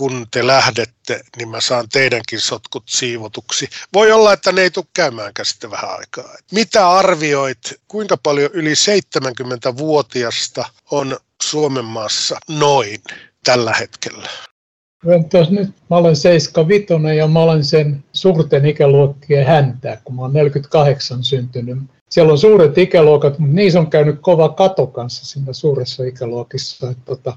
kun 0.00 0.26
te 0.30 0.46
lähdette, 0.46 1.20
niin 1.36 1.48
mä 1.48 1.60
saan 1.60 1.88
teidänkin 1.92 2.40
sotkut 2.40 2.82
siivotuksi. 2.86 3.68
Voi 3.94 4.12
olla, 4.12 4.32
että 4.32 4.52
ne 4.52 4.60
ei 4.60 4.70
tule 4.70 4.84
käymäänkään 4.94 5.46
sitten 5.46 5.70
vähän 5.70 5.98
aikaa. 5.98 6.36
Mitä 6.52 6.90
arvioit, 6.90 7.58
kuinka 7.88 8.16
paljon 8.22 8.50
yli 8.52 8.72
70-vuotiasta 8.72 10.64
on 10.90 11.18
Suomen 11.42 11.84
maassa 11.84 12.38
noin 12.48 13.00
tällä 13.44 13.72
hetkellä? 13.80 14.28
nyt 15.50 15.70
mä 15.90 15.96
olen 15.96 16.16
75 16.16 16.86
ja 17.16 17.28
mä 17.28 17.38
olen 17.38 17.64
sen 17.64 18.04
suurten 18.12 18.66
ikäluokkien 18.66 19.46
häntää, 19.46 20.00
kun 20.04 20.14
mä 20.14 20.22
olen 20.22 20.32
48 20.32 21.24
syntynyt. 21.24 21.78
Siellä 22.10 22.32
on 22.32 22.38
suuret 22.38 22.78
ikäluokat, 22.78 23.38
mutta 23.38 23.54
niissä 23.54 23.78
on 23.78 23.90
käynyt 23.90 24.18
kova 24.20 24.48
kato 24.48 24.86
kanssa 24.86 25.26
siinä 25.26 25.52
suuressa 25.52 26.04
ikäluokissa. 26.04 26.90
Että 26.90 27.04
tota, 27.04 27.36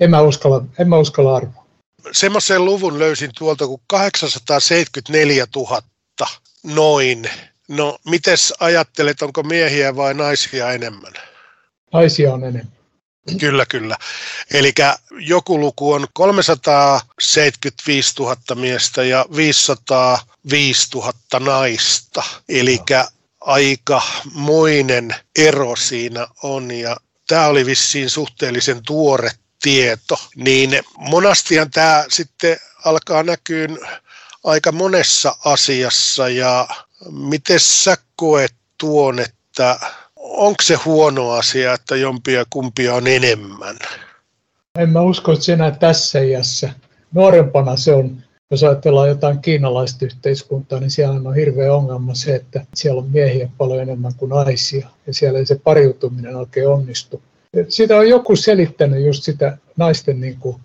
en, 0.00 0.10
mä 0.10 0.20
uskalla, 0.20 0.64
en 0.78 0.88
mä 0.88 0.98
uskalla 0.98 1.36
arvoa 1.36 1.67
semmoisen 2.12 2.64
luvun 2.64 2.98
löysin 2.98 3.30
tuolta 3.38 3.66
kuin 3.66 3.82
874 3.86 5.46
000 5.56 5.82
noin. 6.62 7.30
No, 7.68 7.98
mites 8.04 8.54
ajattelet, 8.60 9.22
onko 9.22 9.42
miehiä 9.42 9.96
vai 9.96 10.14
naisia 10.14 10.72
enemmän? 10.72 11.12
Naisia 11.92 12.34
on 12.34 12.44
enemmän. 12.44 12.78
Kyllä, 13.40 13.66
kyllä. 13.66 13.96
Eli 14.50 14.72
joku 15.18 15.60
luku 15.60 15.92
on 15.92 16.06
375 16.12 18.14
000 18.18 18.36
miestä 18.54 19.04
ja 19.04 19.26
505 19.36 20.88
000 20.94 21.12
naista. 21.40 22.22
Eli 22.48 22.78
aika 23.40 24.02
moinen 24.32 25.14
ero 25.38 25.76
siinä 25.76 26.26
on. 26.42 26.70
Ja 26.70 26.96
tämä 27.26 27.46
oli 27.46 27.66
vissiin 27.66 28.10
suhteellisen 28.10 28.82
tuore 28.86 29.30
tieto, 29.62 30.16
niin 30.36 30.80
monastihan 30.98 31.70
tämä 31.70 32.04
sitten 32.08 32.56
alkaa 32.84 33.22
näkyä 33.22 33.68
aika 34.44 34.72
monessa 34.72 35.36
asiassa 35.44 36.28
ja 36.28 36.68
miten 37.10 37.60
sä 37.60 37.96
koet 38.16 38.54
tuon, 38.78 39.18
että 39.18 39.80
onko 40.16 40.62
se 40.62 40.74
huono 40.74 41.30
asia, 41.30 41.74
että 41.74 41.96
jompia 41.96 42.44
kumpia 42.50 42.94
on 42.94 43.06
enemmän? 43.06 43.76
En 44.78 44.90
mä 44.90 45.00
usko, 45.00 45.32
että 45.32 45.44
se 45.44 45.52
enää 45.52 45.70
tässä 45.70 46.20
iässä. 46.20 46.72
Nuorempana 47.14 47.76
se 47.76 47.94
on, 47.94 48.22
jos 48.50 48.64
ajatellaan 48.64 49.08
jotain 49.08 49.38
kiinalaista 49.38 50.04
yhteiskuntaa, 50.04 50.80
niin 50.80 50.90
siellä 50.90 51.28
on 51.28 51.34
hirveä 51.34 51.74
ongelma 51.74 52.14
se, 52.14 52.34
että 52.34 52.66
siellä 52.74 53.00
on 53.00 53.10
miehiä 53.10 53.48
paljon 53.58 53.82
enemmän 53.82 54.14
kuin 54.14 54.28
naisia 54.28 54.88
ja 55.06 55.14
siellä 55.14 55.38
ei 55.38 55.46
se 55.46 55.60
pariutuminen 55.64 56.36
oikein 56.36 56.68
onnistu. 56.68 57.22
Sitä 57.68 57.96
on 57.96 58.08
joku 58.08 58.36
selittänyt 58.36 59.06
just 59.06 59.22
sitä 59.22 59.58
naisten 59.76 60.20
niin 60.20 60.36
kuin 60.40 60.56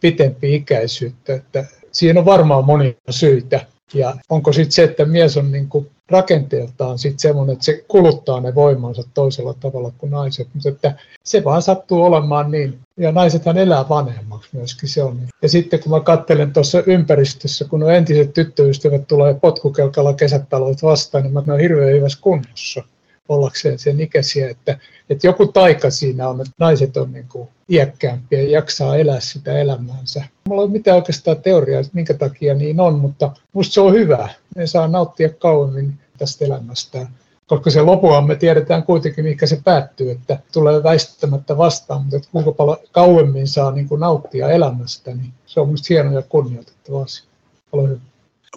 pitempi 0.00 0.54
ikäisyyttä, 0.54 1.34
että 1.34 1.64
siihen 1.92 2.18
on 2.18 2.24
varmaan 2.24 2.64
monia 2.64 2.92
syitä. 3.10 3.66
Ja 3.94 4.16
onko 4.28 4.52
sitten 4.52 4.72
se, 4.72 4.82
että 4.82 5.04
mies 5.04 5.36
on 5.36 5.52
niin 5.52 5.68
kuin 5.68 5.90
rakenteeltaan 6.10 6.98
sitten 6.98 7.18
semmoinen, 7.18 7.52
että 7.52 7.64
se 7.64 7.84
kuluttaa 7.88 8.40
ne 8.40 8.54
voimansa 8.54 9.02
toisella 9.14 9.54
tavalla 9.54 9.92
kuin 9.98 10.10
naiset, 10.10 10.48
mutta 10.54 10.68
että 10.68 10.94
se 11.24 11.44
vaan 11.44 11.62
sattuu 11.62 12.04
olemaan 12.04 12.50
niin. 12.50 12.78
Ja 12.96 13.12
naisethan 13.12 13.58
elää 13.58 13.88
vanhemmaksi 13.88 14.48
myöskin, 14.52 14.88
se 14.88 15.02
on 15.02 15.16
niin. 15.16 15.28
Ja 15.42 15.48
sitten 15.48 15.80
kun 15.80 15.92
mä 15.92 16.00
katselen 16.00 16.52
tuossa 16.52 16.82
ympäristössä, 16.86 17.64
kun 17.64 17.82
on 17.82 17.94
entiset 17.94 18.32
tyttöystävät 18.32 19.08
tulee 19.08 19.34
potkukelkalla 19.34 20.14
kesätalot 20.14 20.82
vastaan, 20.82 21.24
niin 21.24 21.32
mä 21.34 21.42
oon 21.46 21.60
hirveän 21.60 21.92
hyvässä 21.92 22.18
kunnossa 22.20 22.84
ollakseen 23.32 23.78
sen 23.78 24.00
ikäisiä, 24.00 24.50
että, 24.50 24.78
että 25.10 25.26
joku 25.26 25.46
taika 25.46 25.90
siinä 25.90 26.28
on, 26.28 26.40
että 26.40 26.52
naiset 26.58 26.96
on 26.96 27.12
niin 27.12 27.28
kuin 27.28 27.48
iäkkäämpiä 27.68 28.42
ja 28.42 28.50
jaksaa 28.50 28.96
elää 28.96 29.20
sitä 29.20 29.58
elämäänsä. 29.58 30.24
Mulla 30.48 30.62
ei 30.62 30.64
ole 30.64 30.72
mitään 30.72 30.96
oikeastaan 30.96 31.42
teoriaa, 31.42 31.80
että 31.80 31.92
minkä 31.94 32.14
takia 32.14 32.54
niin 32.54 32.80
on, 32.80 32.98
mutta 32.98 33.30
musta 33.52 33.74
se 33.74 33.80
on 33.80 33.92
hyvä. 33.92 34.28
Ne 34.56 34.66
saa 34.66 34.88
nauttia 34.88 35.28
kauemmin 35.28 35.98
tästä 36.18 36.44
elämästä. 36.44 37.06
Koska 37.46 37.70
se 37.70 37.82
lopuhan 37.82 38.26
me 38.26 38.36
tiedetään 38.36 38.82
kuitenkin, 38.82 39.24
mikä 39.24 39.46
se 39.46 39.60
päättyy, 39.64 40.10
että 40.10 40.38
tulee 40.52 40.82
väistämättä 40.82 41.56
vastaan, 41.56 42.00
mutta 42.00 42.16
että 42.16 42.28
kuinka 42.32 42.52
paljon 42.52 42.78
kauemmin 42.92 43.48
saa 43.48 43.70
niin 43.70 43.88
kuin 43.88 44.00
nauttia 44.00 44.50
elämästä, 44.50 45.10
niin 45.10 45.32
se 45.46 45.60
on 45.60 45.68
musta 45.68 45.86
hieno 45.90 46.12
ja 46.12 46.22
kunnioitettava 46.22 47.02
asia. 47.02 47.24
Ole 47.72 47.88
hyvä. 47.88 48.00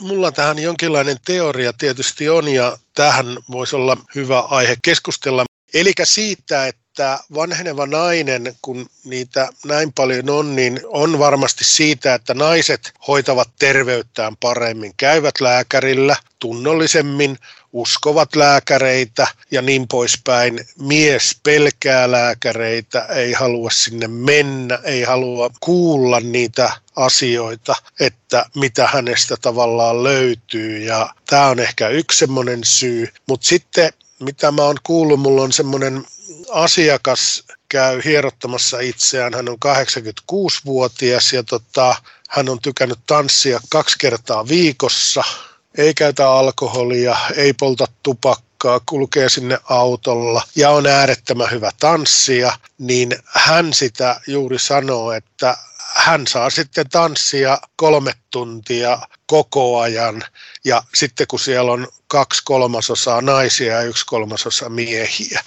Mulla 0.02 0.32
tähän 0.32 0.60
jonkinlainen 0.60 1.18
teoria 1.26 1.74
tietysti 1.74 2.30
on 2.30 2.48
ja 2.48 2.78
tähän 2.96 3.38
voisi 3.52 3.76
olla 3.76 3.98
hyvä 4.16 4.40
aihe 4.40 4.78
keskustella. 4.82 5.46
Eli 5.74 5.94
siitä, 6.04 6.68
että 6.68 7.20
vanheneva 7.36 7.86
nainen, 7.86 8.56
kun 8.62 8.90
niitä 9.04 9.50
näin 9.66 9.94
paljon 9.94 10.30
on, 10.30 10.56
niin 10.56 10.80
on 10.84 11.20
varmasti 11.20 11.64
siitä, 11.64 12.14
että 12.14 12.34
naiset 12.34 12.94
hoitavat 13.08 13.50
terveyttään 13.60 14.38
paremmin, 14.38 14.94
käyvät 14.98 15.42
lääkärillä 15.42 16.16
tunnollisemmin, 16.40 17.38
uskovat 17.74 18.36
lääkäreitä 18.36 19.28
ja 19.52 19.62
niin 19.62 19.88
poispäin. 19.88 20.68
Mies 20.80 21.38
pelkää 21.44 22.12
lääkäreitä, 22.12 23.02
ei 23.02 23.34
halua 23.34 23.70
sinne 23.70 24.08
mennä, 24.08 24.80
ei 24.84 25.04
halua 25.04 25.50
kuulla 25.60 26.20
niitä 26.20 26.72
asioita, 26.96 27.76
että 28.00 28.46
mitä 28.56 28.88
hänestä 28.88 29.38
tavallaan 29.42 30.04
löytyy. 30.04 30.78
Ja 30.78 31.10
tämä 31.30 31.48
on 31.48 31.60
ehkä 31.60 31.90
yksi 31.90 32.18
semmoinen 32.18 32.64
syy. 32.64 33.08
Mutta 33.28 33.48
sitten 33.48 33.94
mitä 34.20 34.52
mä 34.52 34.62
oon 34.62 34.78
kuullut, 34.84 35.20
mulla 35.20 35.42
on 35.42 35.54
semmoinen 35.54 36.06
asiakas 36.52 37.44
käy 37.70 38.02
hierottamassa 38.06 38.80
itseään. 38.80 39.34
Hän 39.34 39.50
on 39.50 39.58
86-vuotias 39.66 41.34
ja 41.34 41.44
tota, 41.44 41.96
hän 42.30 42.50
on 42.50 42.60
tykännyt 42.62 43.00
tanssia 43.08 43.60
kaksi 43.70 43.96
kertaa 44.00 44.48
viikossa– 44.48 45.24
ei 45.78 45.94
käytä 45.94 46.30
alkoholia, 46.32 47.18
ei 47.36 47.54
polta 47.54 47.88
tupakkaa, 48.04 48.80
kulkee 48.86 49.30
sinne 49.30 49.58
autolla 49.70 50.44
ja 50.56 50.70
on 50.70 50.88
äärettömän 50.88 51.52
hyvä 51.52 51.72
tanssia, 51.80 52.54
niin 52.78 53.16
hän 53.28 53.74
sitä 53.74 54.22
juuri 54.28 54.60
sanoo, 54.60 55.12
että 55.12 55.58
hän 55.96 56.28
saa 56.28 56.50
sitten 56.50 56.90
tanssia 56.90 57.58
kolme 57.76 58.12
tuntia 58.32 59.00
koko 59.26 59.80
ajan 59.80 60.24
ja 60.66 60.84
sitten 60.94 61.28
kun 61.28 61.40
siellä 61.40 61.72
on 61.72 61.88
kaksi 62.08 62.42
kolmasosaa 62.46 63.22
naisia 63.22 63.74
ja 63.74 63.82
yksi 63.82 64.06
kolmasosa 64.06 64.70
miehiä, 64.70 65.42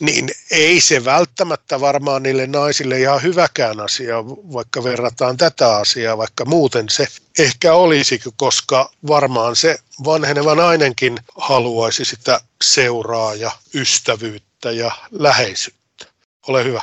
niin 0.00 0.30
ei 0.50 0.80
se 0.80 1.04
välttämättä 1.04 1.80
varmaan 1.80 2.22
niille 2.22 2.46
naisille 2.46 3.00
ihan 3.00 3.22
hyväkään 3.22 3.80
asia, 3.80 4.24
vaikka 4.26 4.84
verrataan 4.84 5.36
tätä 5.36 5.76
asiaa, 5.76 6.18
vaikka 6.18 6.44
muuten 6.44 6.88
se 6.88 7.06
ehkä 7.38 7.74
olisi, 7.74 8.20
koska 8.36 8.90
varmaan 9.06 9.56
se 9.56 9.78
vanheneva 10.04 10.54
nainenkin 10.54 11.18
haluaisi 11.38 12.04
sitä 12.04 12.40
seuraa 12.64 13.34
ja 13.34 13.50
ystävyyttä 13.74 14.70
ja 14.70 14.90
läheisyyttä. 15.10 16.06
Ole 16.48 16.64
hyvä. 16.64 16.82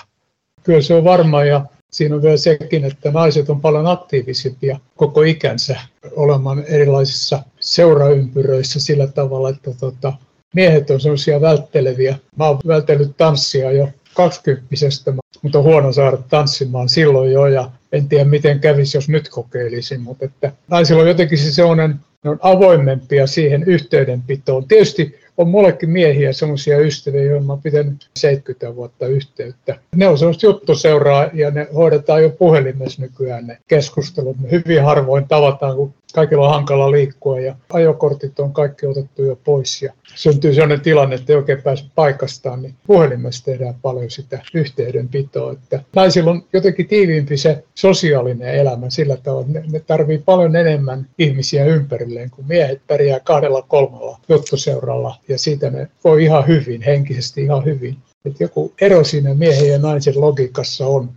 Kyllä 0.63 0.81
se 0.81 0.93
on 0.93 1.03
varma 1.03 1.43
ja 1.43 1.61
siinä 1.95 2.15
on 2.15 2.21
vielä 2.21 2.37
sekin, 2.37 2.85
että 2.85 3.11
naiset 3.11 3.49
on 3.49 3.61
paljon 3.61 3.87
aktiivisempia 3.87 4.79
koko 4.95 5.21
ikänsä 5.21 5.79
olemaan 6.15 6.63
erilaisissa 6.63 7.43
seuraympyröissä 7.59 8.79
sillä 8.79 9.07
tavalla, 9.07 9.49
että 9.49 9.71
tota, 9.79 10.13
miehet 10.55 10.89
on 10.89 11.01
sellaisia 11.01 11.41
vältteleviä. 11.41 12.17
Mä 12.35 12.47
oon 12.47 12.59
vältellyt 12.67 13.17
tanssia 13.17 13.71
jo 13.71 13.89
kaksikymppisestä, 14.13 15.13
mutta 15.41 15.57
on 15.57 15.63
huono 15.63 15.91
saada 15.91 16.17
tanssimaan 16.17 16.89
silloin 16.89 17.31
jo 17.31 17.47
ja 17.47 17.71
en 17.91 18.07
tiedä 18.07 18.25
miten 18.25 18.59
kävisi, 18.59 18.97
jos 18.97 19.09
nyt 19.09 19.29
kokeilisin, 19.29 20.01
mutta 20.01 20.25
että 20.25 20.51
naisilla 20.67 21.01
on 21.01 21.07
jotenkin 21.07 21.37
se 21.37 21.51
sellainen, 21.51 21.99
ne 22.23 22.29
on 22.29 22.39
avoimempia 22.41 23.27
siihen 23.27 23.63
yhteydenpitoon. 23.63 24.67
Tietysti 24.67 25.19
on 25.37 25.49
mullekin 25.49 25.89
miehiä, 25.89 26.33
semmoisia 26.33 26.79
ystäviä, 26.79 27.23
joihin 27.23 27.45
mä 27.45 27.53
oon 27.53 27.61
pitänyt 27.61 28.09
70 28.17 28.75
vuotta 28.75 29.07
yhteyttä. 29.07 29.77
Ne 29.95 30.07
on 30.07 30.17
semmoista 30.17 30.45
juttuseuraa 30.45 31.29
ja 31.33 31.51
ne 31.51 31.67
hoidetaan 31.75 32.23
jo 32.23 32.29
puhelimessa 32.29 33.01
nykyään 33.01 33.47
ne 33.47 33.57
keskustelut. 33.67 34.37
Me 34.41 34.51
hyvin 34.51 34.83
harvoin 34.83 35.27
tavataan, 35.27 35.75
kun 35.75 35.93
kaikilla 36.15 36.47
on 36.47 36.53
hankala 36.53 36.91
liikkua 36.91 37.39
ja 37.39 37.55
ajokortit 37.73 38.39
on 38.39 38.53
kaikki 38.53 38.85
otettu 38.85 39.23
jo 39.23 39.35
pois 39.43 39.81
ja 39.81 39.93
syntyy 40.15 40.53
sellainen 40.53 40.81
tilanne, 40.81 41.15
että 41.15 41.33
ei 41.33 41.37
oikein 41.37 41.61
pääse 41.61 41.85
paikastaan, 41.95 42.61
niin 42.61 42.75
puhelimessa 42.87 43.45
tehdään 43.45 43.75
paljon 43.81 44.11
sitä 44.11 44.39
yhteydenpitoa. 44.53 45.51
Että 45.51 45.83
naisilla 45.95 46.31
on 46.31 46.43
jotenkin 46.53 46.87
tiiviimpi 46.87 47.37
se 47.37 47.63
sosiaalinen 47.75 48.55
elämä 48.55 48.89
sillä 48.89 49.17
tavalla, 49.17 49.47
että 49.47 49.59
ne, 49.59 49.65
ne 49.71 49.79
tarvii 49.79 50.17
paljon 50.17 50.55
enemmän 50.55 51.07
ihmisiä 51.17 51.65
ympärilleen, 51.65 52.29
kuin 52.29 52.47
miehet 52.47 52.81
pärjää 52.87 53.19
kahdella 53.19 53.61
kolmella 53.61 54.19
juttuseuralla 54.29 55.15
ja 55.27 55.39
siitä 55.39 55.69
ne 55.69 55.87
voi 56.03 56.23
ihan 56.23 56.47
hyvin, 56.47 56.81
henkisesti 56.81 57.43
ihan 57.43 57.65
hyvin. 57.65 57.97
Että 58.25 58.43
joku 58.43 58.73
ero 58.81 59.03
siinä 59.03 59.33
miehen 59.33 59.69
ja 59.69 59.79
naisen 59.79 60.21
logiikassa 60.21 60.87
on 60.87 61.09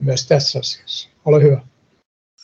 myös 0.00 0.26
tässä 0.26 0.58
asiassa. 0.58 1.08
Ole 1.24 1.42
hyvä. 1.42 1.60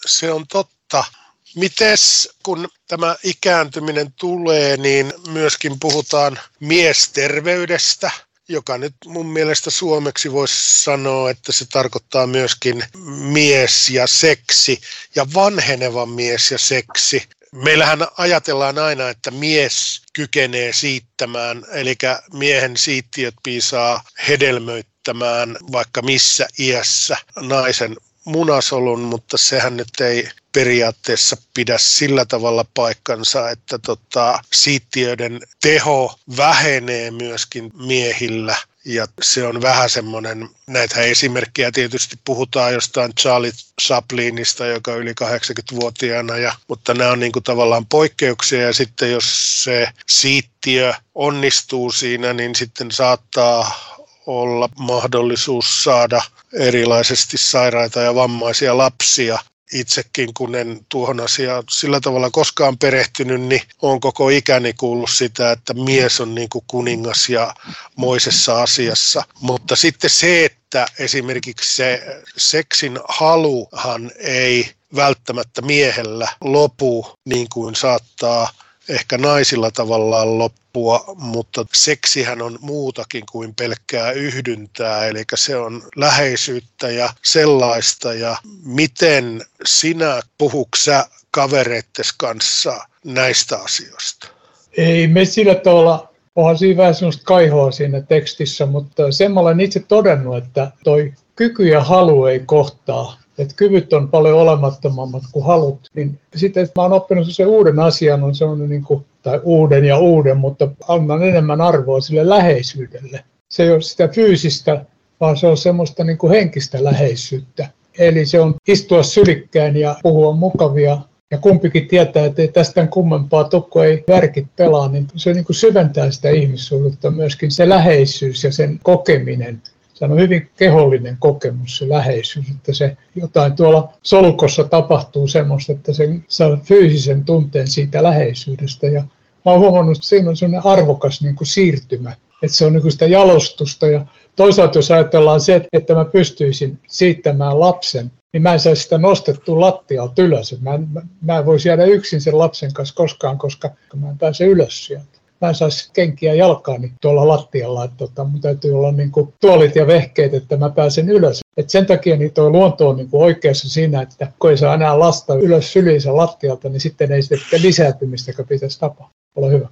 Se 0.06 0.32
on 0.32 0.44
totta. 0.52 1.21
Mites 1.56 2.28
kun 2.42 2.68
tämä 2.88 3.16
ikääntyminen 3.22 4.12
tulee, 4.12 4.76
niin 4.76 5.12
myöskin 5.28 5.80
puhutaan 5.80 6.38
miesterveydestä, 6.60 8.10
joka 8.48 8.78
nyt 8.78 8.94
mun 9.06 9.26
mielestä 9.26 9.70
suomeksi 9.70 10.32
voisi 10.32 10.82
sanoa, 10.82 11.30
että 11.30 11.52
se 11.52 11.64
tarkoittaa 11.72 12.26
myöskin 12.26 12.84
mies 13.18 13.90
ja 13.90 14.06
seksi 14.06 14.80
ja 15.14 15.26
vanheneva 15.34 16.06
mies 16.06 16.50
ja 16.50 16.58
seksi. 16.58 17.22
Meillähän 17.52 17.98
ajatellaan 18.18 18.78
aina, 18.78 19.08
että 19.08 19.30
mies 19.30 20.02
kykenee 20.12 20.72
siittämään, 20.72 21.64
eli 21.72 21.96
miehen 22.32 22.76
siittiöt 22.76 23.34
piisaa 23.42 24.04
hedelmöittämään 24.28 25.56
vaikka 25.72 26.02
missä 26.02 26.48
iässä 26.58 27.16
naisen 27.40 27.96
munasolun, 28.24 29.00
mutta 29.00 29.38
sehän 29.38 29.76
nyt 29.76 30.00
ei 30.00 30.28
periaatteessa 30.52 31.36
pidä 31.54 31.78
sillä 31.78 32.24
tavalla 32.24 32.64
paikkansa, 32.74 33.50
että 33.50 33.78
tota, 33.78 34.42
siittiöiden 34.52 35.40
teho 35.62 36.14
vähenee 36.36 37.10
myöskin 37.10 37.70
miehillä. 37.86 38.56
Ja 38.84 39.06
se 39.22 39.46
on 39.46 39.62
vähän 39.62 39.90
semmoinen, 39.90 40.48
näitä 40.66 41.00
esimerkkejä 41.00 41.72
tietysti 41.72 42.18
puhutaan 42.24 42.72
jostain 42.72 43.14
Charlie 43.14 43.52
Chaplinista, 43.82 44.66
joka 44.66 44.94
yli 44.94 45.12
80-vuotiaana, 45.12 46.36
ja, 46.36 46.54
mutta 46.68 46.94
nämä 46.94 47.10
on 47.10 47.20
niin 47.20 47.32
kuin 47.32 47.42
tavallaan 47.42 47.86
poikkeuksia 47.86 48.62
ja 48.62 48.72
sitten 48.72 49.12
jos 49.12 49.64
se 49.64 49.88
siittiö 50.08 50.94
onnistuu 51.14 51.92
siinä, 51.92 52.32
niin 52.32 52.54
sitten 52.54 52.90
saattaa 52.90 53.92
olla 54.26 54.68
mahdollisuus 54.78 55.84
saada 55.84 56.22
erilaisesti 56.52 57.38
sairaita 57.38 58.00
ja 58.00 58.14
vammaisia 58.14 58.78
lapsia. 58.78 59.38
Itsekin, 59.72 60.34
kun 60.34 60.54
en 60.54 60.86
tuohon 60.88 61.20
asiaan 61.20 61.64
sillä 61.70 62.00
tavalla 62.00 62.30
koskaan 62.30 62.78
perehtynyt, 62.78 63.40
niin 63.40 63.62
on 63.82 64.00
koko 64.00 64.28
ikäni 64.28 64.72
kuullut 64.72 65.10
sitä, 65.10 65.52
että 65.52 65.74
mies 65.74 66.20
on 66.20 66.34
niin 66.34 66.48
kuin 66.48 66.64
kuningas 66.66 67.28
ja 67.28 67.54
moisessa 67.96 68.62
asiassa. 68.62 69.24
Mutta 69.40 69.76
sitten 69.76 70.10
se, 70.10 70.44
että 70.44 70.86
esimerkiksi 70.98 71.76
se 71.76 72.22
seksin 72.36 72.98
haluhan 73.08 74.10
ei 74.18 74.70
välttämättä 74.96 75.62
miehellä 75.62 76.28
lopu 76.40 77.06
niin 77.24 77.46
kuin 77.52 77.74
saattaa 77.74 78.48
ehkä 78.88 79.18
naisilla 79.18 79.70
tavallaan 79.70 80.38
loppua, 80.38 81.04
mutta 81.16 81.66
seksihän 81.72 82.42
on 82.42 82.58
muutakin 82.60 83.24
kuin 83.32 83.54
pelkkää 83.54 84.12
yhdyntää, 84.12 85.06
eli 85.06 85.24
se 85.34 85.56
on 85.56 85.82
läheisyyttä 85.96 86.90
ja 86.90 87.12
sellaista. 87.22 88.14
Ja 88.14 88.36
miten 88.64 89.42
sinä 89.66 90.20
puhuksä 90.38 91.06
kavereittes 91.30 92.12
kanssa 92.12 92.86
näistä 93.04 93.58
asioista? 93.58 94.28
Ei 94.76 95.06
me 95.06 95.24
sillä 95.24 95.54
tavalla 95.54 96.12
Onhan 96.36 96.58
siinä 96.58 96.76
vähän 96.76 96.94
sellaista 96.94 97.24
kaihoa 97.24 97.70
siinä 97.70 98.00
tekstissä, 98.00 98.66
mutta 98.66 99.12
sen 99.12 99.32
mä 99.32 99.40
olen 99.40 99.60
itse 99.60 99.80
todennut, 99.80 100.36
että 100.36 100.70
toi 100.84 101.12
kyky 101.36 101.68
ja 101.68 101.84
halu 101.84 102.26
ei 102.26 102.40
kohtaa 102.40 103.21
että 103.38 103.54
kyvyt 103.56 103.92
on 103.92 104.08
paljon 104.08 104.38
olemattomammat 104.38 105.22
kuin 105.32 105.44
halut, 105.44 105.90
niin 105.94 106.18
sitten 106.36 106.62
että 106.62 106.80
mä 106.80 106.82
oon 106.82 106.92
oppinut 106.92 107.26
se 107.30 107.46
uuden 107.46 107.78
asian, 107.78 108.22
on 108.22 108.34
sellainen 108.34 108.68
niin 108.68 108.84
kuin, 108.84 109.04
tai 109.22 109.40
uuden 109.42 109.84
ja 109.84 109.98
uuden, 109.98 110.36
mutta 110.36 110.68
annan 110.88 111.22
enemmän 111.22 111.60
arvoa 111.60 112.00
sille 112.00 112.28
läheisyydelle. 112.28 113.24
Se 113.48 113.62
ei 113.62 113.70
ole 113.70 113.82
sitä 113.82 114.08
fyysistä, 114.08 114.84
vaan 115.20 115.36
se 115.36 115.46
on 115.46 115.56
semmoista 115.56 116.04
niin 116.04 116.18
kuin 116.18 116.32
henkistä 116.32 116.84
läheisyyttä. 116.84 117.68
Eli 117.98 118.26
se 118.26 118.40
on 118.40 118.54
istua 118.68 119.02
sylikkään 119.02 119.76
ja 119.76 119.96
puhua 120.02 120.32
mukavia 120.32 120.98
ja 121.30 121.38
kumpikin 121.38 121.88
tietää, 121.88 122.24
että 122.26 122.42
ei 122.42 122.48
tästä 122.48 122.86
kummempaa 122.86 123.44
tukku 123.44 123.78
ei 123.78 124.04
värkit 124.08 124.46
pelaa, 124.56 124.88
niin 124.88 125.06
se 125.16 125.32
niin 125.32 125.44
kuin 125.44 125.56
syventää 125.56 126.10
sitä 126.10 126.30
ihmissuhdetta 126.30 127.10
myöskin 127.10 127.50
se 127.50 127.68
läheisyys 127.68 128.44
ja 128.44 128.52
sen 128.52 128.80
kokeminen 128.82 129.62
on 130.10 130.20
hyvin 130.20 130.50
kehollinen 130.56 131.16
kokemus, 131.20 131.78
se 131.78 131.88
läheisyys, 131.88 132.46
että 132.50 132.74
se 132.74 132.96
jotain 133.14 133.56
tuolla 133.56 133.92
solukossa 134.02 134.64
tapahtuu 134.64 135.28
semmoista, 135.28 135.72
että 135.72 135.92
se 135.92 136.08
saa 136.28 136.58
fyysisen 136.64 137.24
tunteen 137.24 137.68
siitä 137.68 138.02
läheisyydestä. 138.02 138.86
Ja 138.86 139.02
mä 139.44 139.52
oon 139.52 139.60
huomannut, 139.60 139.96
että 139.96 140.08
siinä 140.08 140.30
on 140.30 140.36
sellainen 140.36 140.66
arvokas 140.66 141.22
niin 141.22 141.36
kuin 141.36 141.48
siirtymä, 141.48 142.12
että 142.42 142.56
se 142.56 142.66
on 142.66 142.72
niin 142.72 142.82
kuin 142.82 142.92
sitä 142.92 143.06
jalostusta 143.06 143.86
ja 143.86 144.06
toisaalta 144.36 144.78
jos 144.78 144.90
ajatellaan 144.90 145.40
se, 145.40 145.66
että 145.72 145.94
mä 145.94 146.04
pystyisin 146.04 146.78
siittämään 146.86 147.60
lapsen, 147.60 148.12
niin 148.32 148.42
mä 148.42 148.52
en 148.52 148.60
saisi 148.60 148.82
sitä 148.82 148.98
nostettua 148.98 149.60
lattialta 149.60 150.22
ylös. 150.22 150.60
Mä 150.60 150.74
en, 150.74 150.88
mä 151.20 151.38
en 151.38 151.46
voisi 151.46 151.68
jäädä 151.68 151.84
yksin 151.84 152.20
sen 152.20 152.38
lapsen 152.38 152.72
kanssa 152.72 152.94
koskaan, 152.94 153.38
koska 153.38 153.70
mä 153.96 154.10
en 154.10 154.18
pääse 154.18 154.44
ylös 154.44 154.86
sieltä. 154.86 155.21
Mä 155.42 155.48
en 155.48 155.54
saisi 155.54 155.90
kenkiä 155.92 156.34
jalkaani 156.34 156.92
tuolla 157.00 157.28
lattialla, 157.28 157.84
että 157.84 157.96
tota, 157.96 158.24
mun 158.24 158.40
täytyy 158.40 158.78
olla 158.78 158.92
niin 158.92 159.12
kuin 159.12 159.34
tuolit 159.40 159.76
ja 159.76 159.86
vehkeet, 159.86 160.34
että 160.34 160.56
mä 160.56 160.70
pääsen 160.70 161.08
ylös. 161.08 161.40
Et 161.56 161.70
sen 161.70 161.86
takia 161.86 162.16
niin 162.16 162.32
tuo 162.32 162.50
luonto 162.50 162.88
on 162.88 162.96
niin 162.96 163.10
kuin 163.10 163.22
oikeassa 163.22 163.68
siinä, 163.68 164.02
että 164.02 164.32
kun 164.38 164.50
ei 164.50 164.58
saa 164.58 164.74
enää 164.74 164.98
lasta 164.98 165.34
ylös 165.34 165.72
syliinsä 165.72 166.16
lattialta, 166.16 166.68
niin 166.68 166.80
sitten 166.80 167.12
ei 167.12 167.22
sitten 167.22 167.62
lisääntymistä 167.62 168.32
pitäisi 168.48 168.80
tapaa. 168.80 169.10
Ole 169.36 169.50
hyvä. 169.50 169.68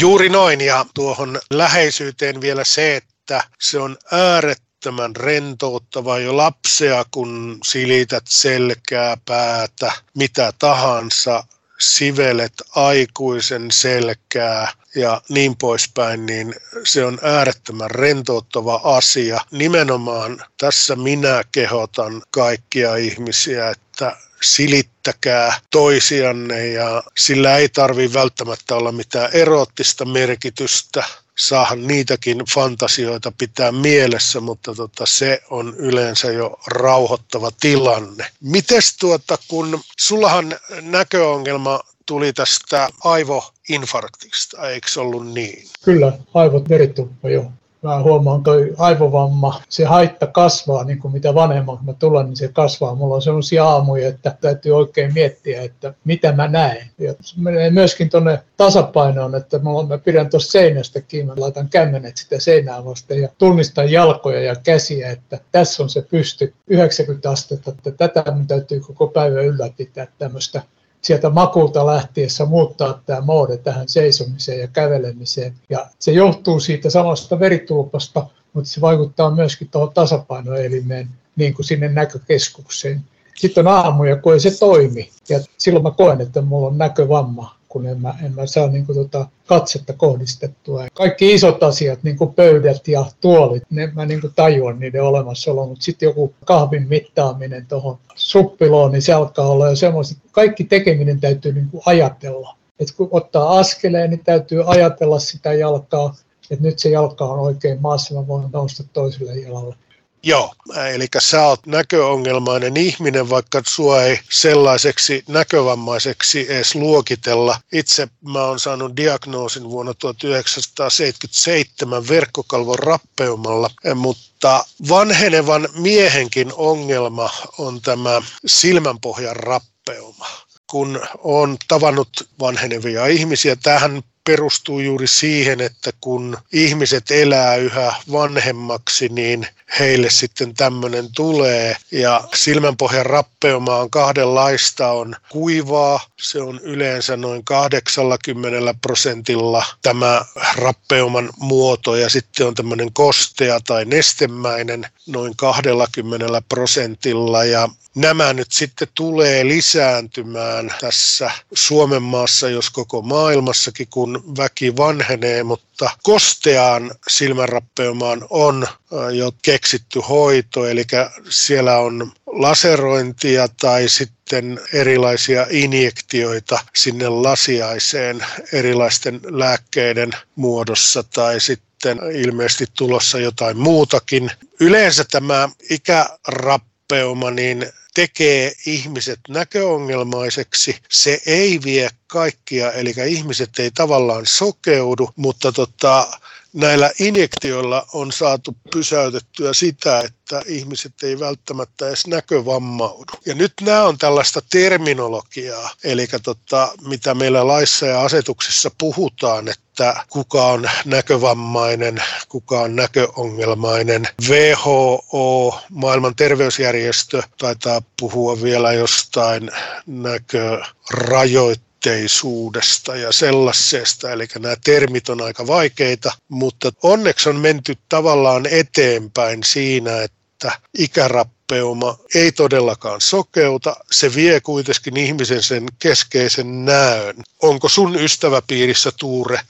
Juuri 0.00 0.28
noin, 0.28 0.60
ja 0.60 0.86
tuohon 0.94 1.38
läheisyyteen 1.50 2.40
vielä 2.40 2.64
se, 2.64 2.96
että 2.96 3.44
se 3.60 3.78
on 3.78 3.96
äärettömän 4.12 5.16
rentouttava 5.16 6.18
jo 6.18 6.36
lapsea, 6.36 7.04
kun 7.10 7.58
silität 7.68 8.24
selkää, 8.28 9.16
päätä, 9.26 9.92
mitä 10.16 10.52
tahansa, 10.58 11.44
sivelet 11.80 12.52
aikuisen 12.74 13.70
selkää 13.70 14.72
ja 14.94 15.22
niin 15.28 15.56
poispäin, 15.56 16.26
niin 16.26 16.54
se 16.84 17.04
on 17.04 17.18
äärettömän 17.22 17.90
rentouttava 17.90 18.80
asia. 18.84 19.40
Nimenomaan 19.50 20.44
tässä 20.60 20.96
minä 20.96 21.44
kehotan 21.52 22.22
kaikkia 22.30 22.96
ihmisiä, 22.96 23.70
että 23.70 24.16
silittäkää 24.42 25.60
toisianne 25.70 26.68
ja 26.68 27.02
sillä 27.16 27.56
ei 27.56 27.68
tarvi 27.68 28.12
välttämättä 28.12 28.74
olla 28.74 28.92
mitään 28.92 29.30
eroottista 29.32 30.04
merkitystä. 30.04 31.04
Saahan 31.38 31.86
niitäkin 31.86 32.38
fantasioita 32.54 33.32
pitää 33.38 33.72
mielessä, 33.72 34.40
mutta 34.40 34.74
tota, 34.74 35.06
se 35.06 35.42
on 35.50 35.74
yleensä 35.76 36.32
jo 36.32 36.58
rauhoittava 36.66 37.50
tilanne. 37.60 38.26
Mites 38.40 38.96
tuota, 38.96 39.38
kun 39.48 39.80
sullahan 39.98 40.56
näköongelma 40.82 41.80
tuli 42.06 42.32
tästä 42.32 42.88
aivoinfarktista, 43.04 44.70
eikö 44.70 44.88
ollut 44.96 45.26
niin? 45.26 45.68
Kyllä, 45.84 46.12
aivot 46.34 46.68
verituppa, 46.68 47.30
joo 47.30 47.52
mä 47.82 48.02
huomaan 48.02 48.42
toi 48.42 48.74
aivovamma, 48.78 49.62
se 49.68 49.84
haitta 49.84 50.26
kasvaa, 50.26 50.84
niin 50.84 50.98
kuin 50.98 51.12
mitä 51.12 51.34
vanhemmaksi 51.34 51.84
mä 51.84 51.92
tulen, 51.92 52.26
niin 52.26 52.36
se 52.36 52.48
kasvaa. 52.48 52.94
Mulla 52.94 53.14
on 53.14 53.22
sellaisia 53.22 53.64
aamuja, 53.64 54.08
että 54.08 54.36
täytyy 54.40 54.72
oikein 54.72 55.14
miettiä, 55.14 55.62
että 55.62 55.94
mitä 56.04 56.32
mä 56.32 56.48
näen. 56.48 56.90
Ja 56.98 57.14
se 57.20 57.34
menee 57.40 57.70
myöskin 57.70 58.10
tuonne 58.10 58.42
tasapainoon, 58.56 59.34
että 59.34 59.58
mä 59.88 59.98
pidän 59.98 60.30
tuosta 60.30 60.52
seinästä 60.52 61.00
kiinni, 61.00 61.34
mä 61.34 61.40
laitan 61.40 61.68
kämmenet 61.68 62.16
sitä 62.16 62.40
seinää 62.40 62.84
vasten 62.84 63.22
ja 63.22 63.28
tunnistan 63.38 63.90
jalkoja 63.90 64.42
ja 64.42 64.56
käsiä, 64.56 65.10
että 65.10 65.38
tässä 65.52 65.82
on 65.82 65.90
se 65.90 66.02
pysty 66.02 66.54
90 66.66 67.30
astetta, 67.30 67.70
että 67.70 67.90
tätä 67.90 68.32
mun 68.32 68.46
täytyy 68.46 68.80
koko 68.80 69.06
päivä 69.06 69.40
ylläpitää 69.40 70.06
tämmöistä 70.18 70.62
sieltä 71.02 71.30
makulta 71.30 71.86
lähtiessä 71.86 72.44
muuttaa 72.44 73.02
tämä 73.06 73.20
moode 73.20 73.56
tähän 73.56 73.88
seisomiseen 73.88 74.60
ja 74.60 74.68
kävelemiseen. 74.68 75.54
Ja 75.70 75.86
se 75.98 76.12
johtuu 76.12 76.60
siitä 76.60 76.90
samasta 76.90 77.40
veritulpasta, 77.40 78.26
mutta 78.52 78.70
se 78.70 78.80
vaikuttaa 78.80 79.30
myöskin 79.30 79.68
tuohon 79.68 79.94
tasapainoelimeen, 79.94 81.08
niin 81.36 81.54
kuin 81.54 81.66
sinne 81.66 81.88
näkökeskukseen. 81.88 83.00
Sitten 83.34 83.66
on 83.66 83.74
aamuja, 83.74 84.16
kun 84.16 84.32
ei 84.32 84.40
se 84.40 84.58
toimi. 84.58 85.10
Ja 85.28 85.40
silloin 85.58 85.82
mä 85.82 85.90
koen, 85.90 86.20
että 86.20 86.40
mulla 86.40 86.66
on 86.66 86.78
näkövamma 86.78 87.57
kun 87.68 87.86
en 87.86 88.00
mä, 88.00 88.14
en 88.22 88.34
mä 88.34 88.46
saa 88.46 88.68
niin 88.68 88.86
kuin 88.86 88.96
tota 88.98 89.26
katsetta 89.46 89.92
kohdistettua. 89.92 90.86
Kaikki 90.94 91.34
isot 91.34 91.62
asiat, 91.62 92.02
niin 92.02 92.16
kuin 92.16 92.34
pöydät 92.34 92.88
ja 92.88 93.04
tuolit, 93.20 93.62
ne 93.70 93.92
mä 93.94 94.06
niin 94.06 94.20
kuin 94.20 94.32
tajuan 94.36 94.80
niiden 94.80 95.02
olemassaolo, 95.02 95.66
mutta 95.66 95.84
sitten 95.84 96.06
joku 96.06 96.34
kahvin 96.44 96.88
mittaaminen 96.88 97.66
tuohon 97.66 97.98
suppiloon, 98.14 98.92
niin 98.92 99.02
se 99.02 99.12
alkaa 99.12 99.48
olla 99.48 99.68
jo 99.68 99.76
semmoista, 99.76 100.20
kaikki 100.32 100.64
tekeminen 100.64 101.20
täytyy 101.20 101.52
niin 101.52 101.68
kuin 101.70 101.82
ajatella. 101.86 102.56
Et 102.80 102.92
kun 102.96 103.08
ottaa 103.10 103.58
askeleen, 103.58 104.10
niin 104.10 104.24
täytyy 104.24 104.62
ajatella 104.66 105.18
sitä 105.18 105.52
jalkaa, 105.52 106.14
että 106.50 106.64
nyt 106.64 106.78
se 106.78 106.88
jalka 106.88 107.24
on 107.24 107.38
oikein 107.38 107.80
maassa, 107.80 108.14
mä 108.14 108.26
voin 108.26 108.44
nousta 108.52 108.84
toiselle 108.92 109.34
jalalle. 109.34 109.74
Joo, 110.22 110.54
eli 110.94 111.06
sä 111.18 111.46
oot 111.46 111.66
näköongelmainen 111.66 112.76
ihminen, 112.76 113.30
vaikka 113.30 113.62
sua 113.68 114.02
ei 114.02 114.20
sellaiseksi 114.30 115.24
näkövammaiseksi 115.28 116.52
edes 116.52 116.74
luokitella. 116.74 117.60
Itse 117.72 118.08
mä 118.20 118.44
oon 118.44 118.60
saanut 118.60 118.96
diagnoosin 118.96 119.70
vuonna 119.70 119.94
1977 119.94 122.08
verkkokalvon 122.08 122.78
rappeumalla, 122.78 123.70
mutta 123.94 124.64
vanhenevan 124.88 125.68
miehenkin 125.74 126.52
ongelma 126.56 127.30
on 127.58 127.80
tämä 127.80 128.22
silmänpohjan 128.46 129.36
rappeuma 129.36 130.26
kun 130.70 131.00
on 131.18 131.56
tavannut 131.68 132.28
vanhenevia 132.40 133.06
ihmisiä. 133.06 133.56
Tähän 133.56 134.02
perustuu 134.28 134.80
juuri 134.80 135.06
siihen, 135.06 135.60
että 135.60 135.90
kun 136.00 136.38
ihmiset 136.52 137.10
elää 137.10 137.56
yhä 137.56 137.94
vanhemmaksi, 138.12 139.08
niin 139.08 139.46
heille 139.78 140.10
sitten 140.10 140.54
tämmöinen 140.54 141.08
tulee. 141.14 141.76
Ja 141.92 142.24
silmänpohjan 142.34 143.06
rappeuma 143.06 143.76
on 143.76 143.90
kahdenlaista. 143.90 144.92
On 144.92 145.16
kuivaa, 145.28 146.00
se 146.20 146.42
on 146.42 146.60
yleensä 146.62 147.16
noin 147.16 147.44
80 147.44 148.74
prosentilla 148.82 149.64
tämä 149.82 150.24
rappeuman 150.56 151.30
muoto. 151.38 151.96
Ja 151.96 152.10
sitten 152.10 152.46
on 152.46 152.54
tämmöinen 152.54 152.92
kostea 152.92 153.60
tai 153.60 153.84
nestemäinen 153.84 154.86
noin 155.06 155.32
20 155.36 156.42
prosentilla. 156.48 157.44
Ja 157.44 157.68
nämä 157.98 158.32
nyt 158.32 158.52
sitten 158.52 158.88
tulee 158.94 159.44
lisääntymään 159.44 160.74
tässä 160.80 161.30
Suomen 161.54 162.02
maassa, 162.02 162.48
jos 162.48 162.70
koko 162.70 163.02
maailmassakin, 163.02 163.88
kun 163.90 164.24
väki 164.36 164.76
vanhenee, 164.76 165.42
mutta 165.42 165.90
kosteaan 166.02 166.90
silmänrappeumaan 167.08 168.26
on 168.30 168.66
jo 169.12 169.32
keksitty 169.42 170.00
hoito, 170.08 170.66
eli 170.66 170.84
siellä 171.28 171.78
on 171.78 172.12
laserointia 172.26 173.48
tai 173.48 173.88
sitten 173.88 174.60
erilaisia 174.72 175.46
injektioita 175.50 176.58
sinne 176.76 177.08
lasiaiseen 177.08 178.26
erilaisten 178.52 179.20
lääkkeiden 179.24 180.10
muodossa 180.36 181.02
tai 181.02 181.40
sitten 181.40 181.98
ilmeisesti 182.14 182.64
tulossa 182.76 183.18
jotain 183.18 183.56
muutakin. 183.58 184.30
Yleensä 184.60 185.04
tämä 185.10 185.48
ikärappeuma, 185.70 187.30
niin 187.30 187.66
tekee 187.98 188.52
ihmiset 188.66 189.20
näköongelmaiseksi. 189.28 190.76
Se 190.88 191.20
ei 191.26 191.60
vie 191.64 191.88
kaikkia, 192.06 192.72
eli 192.72 192.94
ihmiset 193.06 193.58
ei 193.58 193.70
tavallaan 193.70 194.26
sokeudu, 194.26 195.10
mutta 195.16 195.52
tota, 195.52 196.06
näillä 196.52 196.90
injektioilla 196.98 197.86
on 197.92 198.12
saatu 198.12 198.56
pysäytettyä 198.72 199.52
sitä, 199.52 200.00
että 200.00 200.42
ihmiset 200.46 200.92
ei 201.02 201.20
välttämättä 201.20 201.88
edes 201.88 202.06
näkövammaudu. 202.06 203.12
Ja 203.26 203.34
nyt 203.34 203.52
nämä 203.60 203.84
on 203.84 203.98
tällaista 203.98 204.40
terminologiaa, 204.50 205.70
eli 205.84 206.06
tota, 206.22 206.72
mitä 206.88 207.14
meillä 207.14 207.46
laissa 207.46 207.86
ja 207.86 208.02
asetuksissa 208.02 208.70
puhutaan, 208.78 209.48
että 209.48 210.04
kuka 210.10 210.46
on 210.46 210.70
näkövammainen, 210.84 212.02
kuka 212.28 212.60
on 212.60 212.76
näköongelmainen. 212.76 214.08
WHO, 214.28 215.60
maailman 215.70 216.16
terveysjärjestö, 216.16 217.22
taitaa 217.38 217.82
puhua 218.00 218.42
vielä 218.42 218.72
jostain 218.72 219.50
näkörajoitteista 219.86 221.67
suhteisuudesta 221.78 222.96
ja 222.96 223.12
sellaisesta, 223.12 224.10
eli 224.12 224.26
nämä 224.38 224.56
termit 224.64 225.08
on 225.08 225.22
aika 225.22 225.46
vaikeita, 225.46 226.12
mutta 226.28 226.72
onneksi 226.82 227.28
on 227.28 227.36
menty 227.36 227.76
tavallaan 227.88 228.46
eteenpäin 228.46 229.42
siinä, 229.42 230.02
että 230.02 230.52
ikärappeuma 230.78 231.98
ei 232.14 232.32
todellakaan 232.32 233.00
sokeuta, 233.00 233.76
se 233.90 234.14
vie 234.14 234.40
kuitenkin 234.40 234.96
ihmisen 234.96 235.42
sen 235.42 235.66
keskeisen 235.78 236.64
näön. 236.64 237.16
Onko 237.42 237.68
sun 237.68 237.96
ystäväpiirissä 237.96 238.90
Tuure 238.98 239.40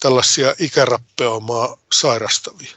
tällaisia 0.00 0.54
ikärappeumaa 0.58 1.76
sairastavia? 1.92 2.76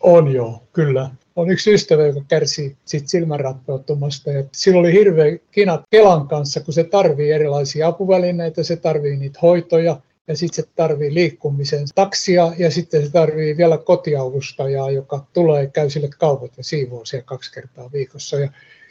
On 0.00 0.32
joo, 0.32 0.62
kyllä 0.72 1.10
on 1.36 1.50
yksi 1.50 1.74
ystävä, 1.74 2.06
joka 2.06 2.20
kärsii 2.28 2.76
siitä 2.84 3.08
silmänrappeuttomasta. 3.08 4.30
Ja 4.30 4.44
sillä 4.52 4.80
oli 4.80 4.92
hirveä 4.92 5.38
kina 5.50 5.82
Kelan 5.90 6.28
kanssa, 6.28 6.60
kun 6.60 6.74
se 6.74 6.84
tarvii 6.84 7.30
erilaisia 7.30 7.88
apuvälineitä, 7.88 8.62
se 8.62 8.76
tarvii 8.76 9.16
niitä 9.16 9.38
hoitoja 9.42 10.00
ja 10.28 10.36
sitten 10.36 10.64
se 10.64 10.70
tarvii 10.76 11.14
liikkumisen 11.14 11.86
taksia 11.94 12.52
ja 12.58 12.70
sitten 12.70 13.06
se 13.06 13.12
tarvii 13.12 13.56
vielä 13.56 13.78
kotiavustajaa, 13.78 14.90
joka 14.90 15.26
tulee 15.32 15.66
käy 15.66 15.90
sille 15.90 16.08
kaupat 16.18 16.52
ja 16.56 16.64
siivoo 16.64 17.04
siellä 17.04 17.24
kaksi 17.24 17.52
kertaa 17.52 17.90
viikossa. 17.92 18.38
Ja 18.38 18.48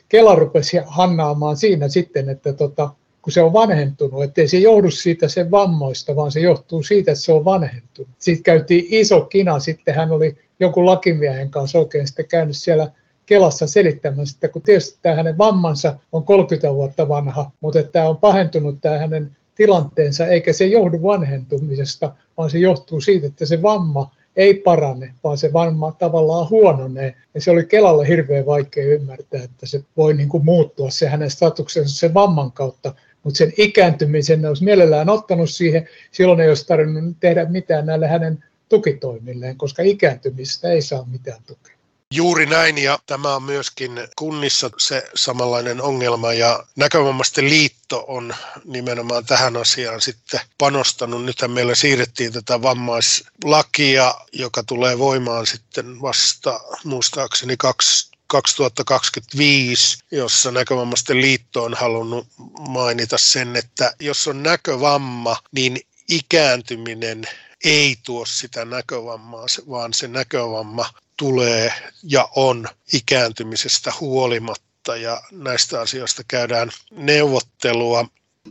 Kela 0.09 0.35
rupesi 0.35 0.77
hannaamaan 0.85 1.57
siinä 1.57 1.87
sitten, 1.87 2.29
että 2.29 2.53
tota, 2.53 2.89
kun 3.21 3.33
se 3.33 3.41
on 3.41 3.53
vanhentunut, 3.53 4.23
ettei 4.23 4.47
se 4.47 4.57
johdu 4.57 4.91
siitä 4.91 5.27
sen 5.27 5.51
vammoista, 5.51 6.15
vaan 6.15 6.31
se 6.31 6.39
johtuu 6.39 6.83
siitä, 6.83 7.11
että 7.11 7.23
se 7.23 7.31
on 7.31 7.45
vanhentunut. 7.45 8.11
Sitten 8.19 8.43
käytiin 8.43 8.85
iso 8.89 9.21
kina, 9.21 9.59
sitten 9.59 9.95
hän 9.95 10.11
oli 10.11 10.37
jonkun 10.63 10.85
lakimiehen 10.85 11.49
kanssa 11.49 11.79
oikein 11.79 12.07
sitten 12.07 12.27
käynyt 12.27 12.57
siellä 12.57 12.91
Kelassa 13.25 13.67
selittämässä, 13.67 14.35
että 14.37 14.47
kun 14.47 14.61
tietysti 14.61 14.99
tämä 15.01 15.15
hänen 15.15 15.37
vammansa 15.37 15.97
on 16.11 16.23
30 16.23 16.73
vuotta 16.73 17.09
vanha, 17.09 17.51
mutta 17.61 17.79
että 17.79 17.91
tämä 17.91 18.09
on 18.09 18.17
pahentunut 18.17 18.77
tämä 18.81 18.97
hänen 18.97 19.37
tilanteensa, 19.55 20.27
eikä 20.27 20.53
se 20.53 20.65
johdu 20.65 21.01
vanhentumisesta, 21.03 22.15
vaan 22.37 22.49
se 22.49 22.57
johtuu 22.57 23.01
siitä, 23.01 23.27
että 23.27 23.45
se 23.45 23.61
vamma 23.61 24.11
ei 24.35 24.53
parane, 24.53 25.13
vaan 25.23 25.37
se 25.37 25.53
vamma 25.53 25.91
tavallaan 25.91 26.49
huononee. 26.49 27.15
Ja 27.33 27.41
se 27.41 27.51
oli 27.51 27.65
Kelalle 27.65 28.07
hirveän 28.07 28.45
vaikea 28.45 28.85
ymmärtää, 28.85 29.43
että 29.43 29.65
se 29.65 29.83
voi 29.97 30.13
niin 30.13 30.29
kuin 30.29 30.45
muuttua 30.45 30.89
se 30.89 31.07
hänen 31.07 31.29
statuksensa 31.29 31.97
sen 31.97 32.13
vamman 32.13 32.51
kautta, 32.51 32.93
mutta 33.23 33.37
sen 33.37 33.53
ikääntymisen 33.57 34.41
ne 34.41 34.47
olisi 34.47 34.63
mielellään 34.63 35.09
ottanut 35.09 35.49
siihen, 35.49 35.87
silloin 36.11 36.39
ei 36.39 36.49
olisi 36.49 36.67
tarvinnut 36.67 37.17
tehdä 37.19 37.45
mitään 37.45 37.85
näille 37.85 38.07
hänen 38.07 38.43
tukitoimilleen, 38.69 39.57
koska 39.57 39.83
ikääntymistä 39.83 40.71
ei 40.71 40.81
saa 40.81 41.05
mitään 41.05 41.43
tukea. 41.43 41.73
Juuri 42.15 42.45
näin, 42.45 42.77
ja 42.77 42.99
tämä 43.05 43.35
on 43.35 43.43
myöskin 43.43 43.91
kunnissa 44.15 44.69
se 44.77 45.03
samanlainen 45.15 45.81
ongelma, 45.81 46.33
ja 46.33 46.63
näkövammaisten 46.75 47.49
liitto 47.49 48.05
on 48.07 48.35
nimenomaan 48.65 49.25
tähän 49.25 49.57
asiaan 49.57 50.01
sitten 50.01 50.39
panostanut. 50.57 51.25
Nythän 51.25 51.51
meillä 51.51 51.75
siirrettiin 51.75 52.33
tätä 52.33 52.61
vammaislakia, 52.61 54.13
joka 54.33 54.63
tulee 54.63 54.99
voimaan 54.99 55.47
sitten 55.47 56.01
vasta 56.01 56.59
muistaakseni 56.83 57.57
kaksi 57.57 58.11
2025, 58.27 59.97
jossa 60.11 60.51
näkövammaisten 60.51 61.21
liitto 61.21 61.63
on 61.63 61.73
halunnut 61.73 62.27
mainita 62.59 63.17
sen, 63.17 63.55
että 63.55 63.93
jos 63.99 64.27
on 64.27 64.43
näkövamma, 64.43 65.37
niin 65.51 65.81
ikääntyminen 66.09 67.23
ei 67.63 67.95
tuo 68.05 68.25
sitä 68.25 68.65
näkövammaa, 68.65 69.45
vaan 69.69 69.93
se 69.93 70.07
näkövamma 70.07 70.89
tulee 71.17 71.73
ja 72.03 72.29
on 72.35 72.67
ikääntymisestä 72.93 73.93
huolimatta 73.99 74.95
ja 74.95 75.21
näistä 75.31 75.81
asioista 75.81 76.23
käydään 76.27 76.69
neuvottelua. 76.91 78.05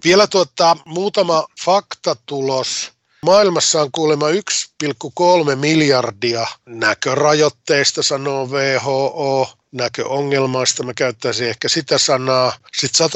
Vielä 0.04 0.26
tuota, 0.26 0.76
muutama 0.84 1.46
faktatulos. 1.64 2.92
Maailmassa 3.26 3.82
on 3.82 3.92
kuulemma 3.92 4.26
1,3 4.30 5.56
miljardia 5.56 6.46
näkörajoitteista, 6.66 8.02
sanoo 8.02 8.46
WHO 8.46 9.48
näköongelmaista, 9.72 10.82
mä 10.82 10.94
käyttäisin 10.94 11.48
ehkä 11.48 11.68
sitä 11.68 11.98
sanaa. 11.98 12.52
Sitten 12.76 13.08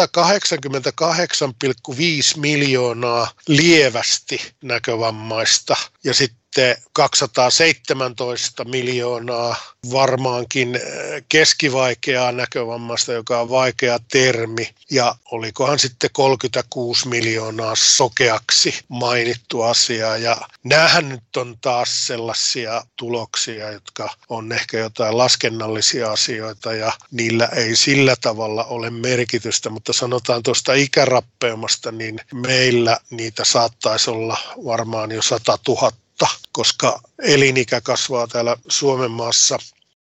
188,5 2.34 2.40
miljoonaa 2.40 3.30
lievästi 3.48 4.40
näkövammaista 4.62 5.76
ja 6.04 6.14
sitten 6.14 6.45
sitten 6.56 6.82
217 6.92 8.64
miljoonaa 8.64 9.56
varmaankin 9.92 10.74
äh, 10.76 10.82
keskivaikeaa 11.28 12.32
näkövammaista, 12.32 13.12
joka 13.12 13.40
on 13.40 13.48
vaikea 13.48 13.98
termi. 14.12 14.74
Ja 14.90 15.14
olikohan 15.30 15.78
sitten 15.78 16.10
36 16.12 17.08
miljoonaa 17.08 17.74
sokeaksi 17.74 18.74
mainittu 18.88 19.62
asia. 19.62 20.16
Ja 20.16 20.36
näähän 20.64 21.08
nyt 21.08 21.36
on 21.36 21.58
taas 21.60 22.06
sellaisia 22.06 22.82
tuloksia, 22.96 23.72
jotka 23.72 24.10
on 24.28 24.52
ehkä 24.52 24.78
jotain 24.78 25.18
laskennallisia 25.18 26.12
asioita 26.12 26.72
ja 26.74 26.92
niillä 27.10 27.46
ei 27.46 27.76
sillä 27.76 28.16
tavalla 28.20 28.64
ole 28.64 28.90
merkitystä. 28.90 29.70
Mutta 29.70 29.92
sanotaan 29.92 30.42
tuosta 30.42 30.74
ikärappeumasta, 30.74 31.92
niin 31.92 32.20
meillä 32.34 32.98
niitä 33.10 33.44
saattaisi 33.44 34.10
olla 34.10 34.38
varmaan 34.64 35.12
jo 35.12 35.22
100 35.22 35.58
000 35.68 35.92
vuotta, 36.20 36.48
koska 36.52 37.00
elinikä 37.22 37.80
kasvaa 37.80 38.26
täällä 38.26 38.56
Suomen 38.68 39.10
maassa. 39.10 39.58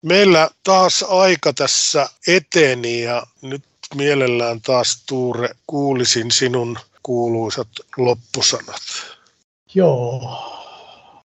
Meillä 0.03 0.51
taas 0.64 1.05
aika 1.09 1.53
tässä 1.53 2.09
eteni 2.29 3.03
ja 3.03 3.27
nyt 3.43 3.64
mielellään 3.95 4.61
taas 4.61 5.03
Tuure 5.07 5.49
kuulisin 5.67 6.31
sinun 6.31 6.79
kuuluisat 7.03 7.69
loppusanat. 7.97 8.83
Joo, 9.75 10.21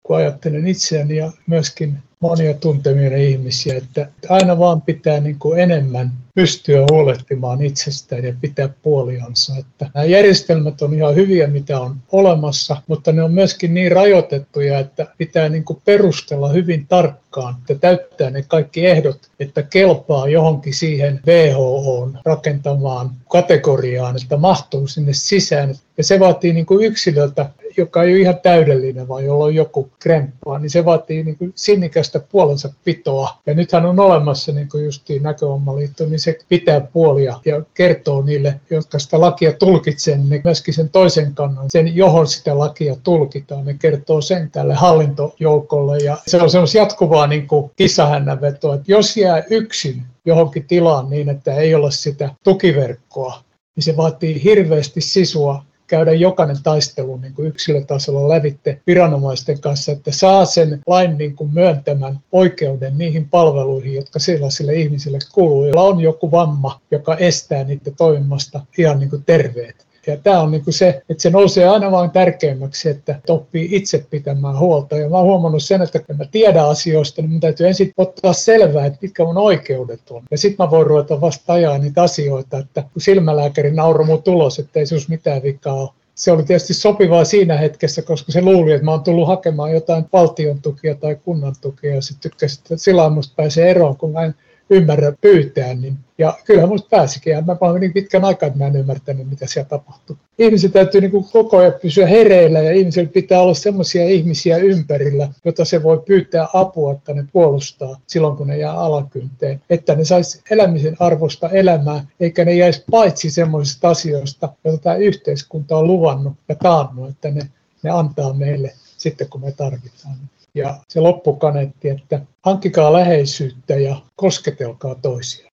kun 0.03 0.17
ajattelen 0.17 0.67
itseäni 0.67 1.17
ja 1.17 1.33
myöskin 1.47 1.99
monia 2.25 2.55
tuntemia 2.55 3.17
ihmisiä, 3.17 3.77
että 3.77 4.09
aina 4.29 4.59
vaan 4.59 4.83
pitää 4.83 5.21
niin 5.21 5.39
kuin 5.39 5.61
enemmän 5.61 6.13
pystyä 6.35 6.87
huolehtimaan 6.91 7.63
itsestään 7.63 8.25
ja 8.25 8.35
pitää 8.41 8.69
puoliansa. 8.83 9.53
Että 9.59 9.91
nämä 9.95 10.05
järjestelmät 10.05 10.83
on 10.83 10.95
ihan 10.95 11.15
hyviä, 11.15 11.47
mitä 11.47 11.81
on 11.81 11.97
olemassa, 12.13 12.77
mutta 12.87 13.13
ne 13.13 13.23
on 13.23 13.33
myöskin 13.33 13.75
niin 13.75 13.93
rajoitettuja, 13.93 14.79
että 14.79 15.07
pitää 15.19 15.49
niin 15.49 15.65
kuin 15.65 15.83
perustella 15.85 16.49
hyvin 16.49 16.87
tarkkaan, 16.87 17.55
että 17.61 17.75
täyttää 17.75 18.31
ne 18.31 18.45
kaikki 18.49 18.87
ehdot, 18.87 19.19
että 19.41 19.63
kelpaa 19.63 20.29
johonkin 20.29 20.75
siihen 20.75 21.21
WHOn 21.27 22.19
rakentamaan 22.25 23.11
kategoriaan, 23.31 24.17
että 24.23 24.37
mahtuu 24.37 24.87
sinne 24.87 25.13
sisään. 25.13 25.75
Ja 25.99 26.05
se 26.05 26.21
vaatii 26.21 26.53
niin 26.53 26.67
kuin 26.67 26.85
yksilöltä, 26.85 27.51
joka 27.77 28.03
ei 28.03 28.13
ole 28.13 28.21
ihan 28.21 28.39
täydellinen, 28.43 29.09
vaan 29.09 29.25
jolla 29.25 29.45
on 29.45 29.55
joku 29.55 29.91
kremppaa, 29.99 30.59
niin 30.59 30.71
se 30.71 30.85
vaatii 30.85 31.25
niin 31.25 31.39
kuin 31.39 31.53
sinnikästä 31.55 32.14
puolensa 32.21 32.73
pitoa. 32.85 33.31
Ja 33.47 33.55
nythän 33.55 33.87
on 33.87 34.01
olemassa 34.01 34.53
niin 34.53 34.69
kuin 34.69 34.85
justiin 34.85 35.23
näköommaliitto, 35.23 36.07
niin 36.07 36.21
se 36.21 36.39
pitää 36.49 36.81
puolia 36.81 37.41
ja 37.45 37.63
kertoo 37.75 38.23
niille, 38.23 38.61
jotka 38.71 38.99
sitä 38.99 39.21
lakia 39.21 39.53
tulkitsee, 39.53 40.17
niin 40.17 40.41
myöskin 40.45 40.75
sen 40.75 40.89
toisen 40.89 41.35
kannan, 41.35 41.67
sen 41.69 41.97
johon 41.97 42.27
sitä 42.27 42.59
lakia 42.59 42.97
tulkitaan. 43.03 43.65
Ne 43.65 43.75
kertoo 43.75 44.21
sen 44.21 44.51
tälle 44.51 44.75
hallintojoukolle 44.75 45.99
ja 45.99 46.19
se 46.27 46.43
on 46.43 46.51
semmoista 46.51 46.79
jatkuvaa 46.79 47.27
niin 47.27 47.47
kuin 47.47 47.71
kissahännänvetoa, 47.77 48.75
että 48.75 48.93
jos 48.93 49.17
jää 49.17 49.43
yksin 49.51 50.03
johonkin 50.25 50.67
tilaan 50.67 51.11
niin, 51.11 51.29
että 51.29 51.55
ei 51.55 51.75
ole 51.75 51.91
sitä 51.91 52.31
tukiverkkoa, 52.45 53.41
niin 53.77 53.85
se 53.85 53.97
vaatii 53.97 54.45
hirveästi 54.45 55.01
sisua 55.01 55.65
käydä 55.87 56.13
jokainen 56.13 56.63
taistelu 56.63 57.17
niin 57.17 57.35
kuin 57.35 57.49
yksilötasolla 57.49 58.29
lävitte 58.29 58.81
viranomaisten 58.87 59.61
kanssa, 59.61 59.93
että 59.93 60.13
saa 60.13 60.45
sen 60.45 60.81
lain 60.87 61.19
niin 61.19 61.37
kuin 61.37 61.55
myöntämän 61.55 62.19
oikeuden 62.33 62.99
niihin 62.99 63.29
palveluihin, 63.29 63.95
jotka 63.95 64.19
sellaisille 64.19 64.75
ihmisille 64.75 65.19
kuuluu, 65.33 65.65
joilla 65.65 65.83
on 65.83 66.01
joku 66.01 66.31
vamma, 66.31 66.81
joka 66.91 67.17
estää 67.17 67.65
niitä 67.65 67.91
toimimasta 67.91 68.61
ihan 68.79 68.99
niin 68.99 69.11
kuin 69.11 69.25
terveet. 69.25 69.84
Ja 70.07 70.17
tämä 70.17 70.41
on 70.41 70.51
niin 70.51 70.65
kuin 70.65 70.75
se, 70.75 70.89
että 71.09 71.23
se 71.23 71.31
nousee 71.31 71.69
aina 71.69 71.91
vain 71.91 72.11
tärkeämmäksi, 72.11 72.89
että 72.89 73.21
oppii 73.29 73.69
itse 73.73 74.07
pitämään 74.11 74.59
huolta. 74.59 74.97
Ja 74.97 75.09
mä 75.09 75.17
oon 75.17 75.27
huomannut 75.27 75.63
sen, 75.63 75.83
että 75.83 75.99
kun 75.99 76.17
mä 76.17 76.25
tiedän 76.25 76.69
asioista, 76.69 77.23
niin 77.23 77.31
mun 77.31 77.41
täytyy 77.41 77.67
ensin 77.67 77.93
ottaa 77.97 78.33
selvää, 78.33 78.87
että 78.87 78.99
mitkä 79.03 79.25
mun 79.25 79.39
oikeudet 79.39 80.11
on. 80.11 80.23
Ja 80.31 80.39
sitten 80.39 80.67
mä 80.67 80.71
voin 80.71 80.87
ruveta 80.87 81.21
vasta 81.21 81.53
ajaa 81.53 81.79
niitä 81.79 82.03
asioita, 82.03 82.59
että 82.59 82.83
kun 82.93 83.03
silmälääkäri 83.03 83.71
nauroi 83.71 84.07
mun 84.07 84.23
tulos, 84.23 84.59
että 84.59 84.81
ei 84.81 84.87
sus 84.87 85.09
mitään 85.09 85.43
vikaa 85.43 85.75
ole 85.75 85.89
se 86.15 86.33
oli 86.33 86.43
tietysti 86.43 86.75
sopivaa 86.75 87.25
siinä 87.25 87.57
hetkessä, 87.57 88.03
koska 88.03 88.33
se 88.33 88.43
luuli, 88.43 88.73
että 88.73 88.85
mä 88.85 88.91
oon 88.91 89.03
tullut 89.03 89.29
hakemaan 89.29 89.73
jotain 89.73 90.05
valtion 90.13 90.63
tukia 90.63 90.95
tai 90.95 91.17
kunnan 91.25 91.55
tukia 91.61 91.95
ja 91.95 92.03
sitten 92.03 92.31
tykkäsi, 92.31 92.61
että 92.63 92.77
sillä 92.77 93.03
pääsee 93.37 93.71
eroon, 93.71 93.97
kun 93.97 94.13
mä 94.13 94.23
en 94.23 94.35
ymmärrä 94.71 95.13
pyytää. 95.21 95.75
Niin, 95.75 95.99
ja 96.19 96.39
kyllähän 96.45 96.69
musta 96.69 96.89
pääsikin. 96.91 97.47
Mä 97.47 97.57
vaan 97.61 97.81
niin 97.81 97.93
pitkän 97.93 98.25
aikaa, 98.25 98.47
että 98.47 98.59
mä 98.59 98.67
en 98.67 98.77
ymmärtänyt, 98.77 99.31
mitä 99.31 99.47
siellä 99.47 99.69
tapahtuu. 99.69 100.17
Ihmisen 100.39 100.73
täytyy 100.73 101.01
niin 101.01 101.11
kuin 101.11 101.25
koko 101.33 101.57
ajan 101.57 101.75
pysyä 101.83 102.07
hereillä 102.07 102.59
ja 102.59 102.73
ihmisillä 102.73 103.11
pitää 103.11 103.41
olla 103.41 103.55
sellaisia 103.55 104.05
ihmisiä 104.05 104.57
ympärillä, 104.57 105.29
joita 105.45 105.65
se 105.65 105.83
voi 105.83 106.03
pyytää 106.07 106.49
apua, 106.53 106.93
että 106.93 107.15
ne 107.15 107.25
puolustaa 107.33 108.01
silloin, 108.07 108.37
kun 108.37 108.47
ne 108.47 108.59
jää 108.59 108.79
alakynteen. 108.79 109.61
Että 109.71 109.95
ne 109.95 110.05
sais 110.05 110.43
elämisen 110.51 110.97
arvosta 110.99 111.49
elämää, 111.49 112.07
eikä 112.21 112.45
ne 112.45 112.55
jäisi 112.55 112.85
paitsi 112.91 113.31
semmoisista 113.31 113.89
asioista, 113.89 114.49
joita 114.65 114.83
tämä 114.83 114.97
yhteiskunta 114.97 115.77
on 115.77 115.87
luvannut 115.87 116.35
ja 116.49 116.55
taannut, 116.55 117.09
että 117.09 117.31
ne, 117.31 117.49
ne 117.83 117.91
antaa 117.91 118.33
meille 118.33 118.75
sitten, 118.97 119.29
kun 119.29 119.41
me 119.41 119.53
tarvitaan. 119.53 120.17
Ja 120.55 120.81
se 120.89 121.01
loppukaneetti, 121.01 121.89
että 121.89 122.21
hankkikaa 122.43 122.93
läheisyyttä 122.93 123.75
ja 123.75 123.97
kosketelkaa 124.17 124.95
toisia. 124.95 125.51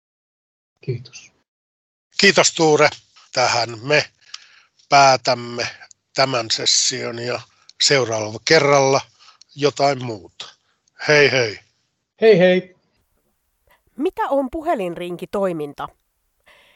Kiitos. 0.82 1.32
Kiitos 2.22 2.54
Tuure. 2.54 2.90
Tähän 3.34 3.70
me 3.84 4.04
päätämme 4.90 5.68
tämän 6.16 6.52
session 6.52 7.20
ja 7.20 7.42
seuraavalla 7.84 8.40
kerralla 8.48 9.02
jotain 9.56 10.06
muuta. 10.06 10.46
Hei 11.08 11.32
hei. 11.32 11.60
Hei 12.22 12.40
hei. 12.40 12.76
Mitä 13.96 14.22
on 14.30 14.50
puhelinrinki-toiminta? 14.52 15.88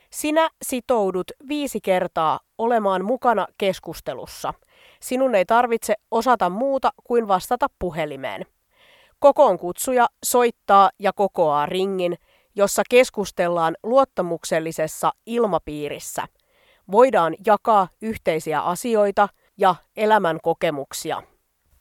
Sinä 0.09 0.49
sitoudut 0.61 1.31
viisi 1.47 1.81
kertaa 1.81 2.39
olemaan 2.57 3.05
mukana 3.05 3.47
keskustelussa– 3.57 4.53
Sinun 5.03 5.35
ei 5.35 5.45
tarvitse 5.45 5.93
osata 6.11 6.49
muuta 6.49 6.91
kuin 7.03 7.27
vastata 7.27 7.67
puhelimeen. 7.79 8.45
Kokoon 9.19 9.59
kutsuja 9.59 10.07
soittaa 10.25 10.89
ja 10.99 11.13
kokoaa 11.13 11.65
ringin, 11.65 12.15
jossa 12.55 12.81
keskustellaan 12.89 13.75
luottamuksellisessa 13.83 15.11
ilmapiirissä. 15.25 16.27
Voidaan 16.91 17.35
jakaa 17.45 17.87
yhteisiä 18.01 18.61
asioita 18.61 19.29
ja 19.57 19.75
elämän 19.97 20.39
kokemuksia. 20.43 21.23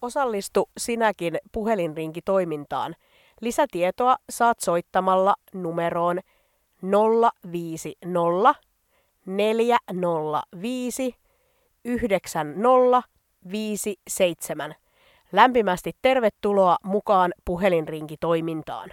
Osallistu 0.02 0.70
sinäkin 0.78 1.38
puhelinrinkitoimintaan. 1.52 2.96
Lisätietoa 3.40 4.16
saat 4.30 4.60
soittamalla 4.60 5.34
numeroon 5.54 6.20
050 7.52 8.54
405 9.26 11.14
9057. 13.44 14.74
Lämpimästi 15.32 15.92
tervetuloa 16.02 16.76
mukaan 16.84 17.32
puhelinrinkitoimintaan. 17.44 18.90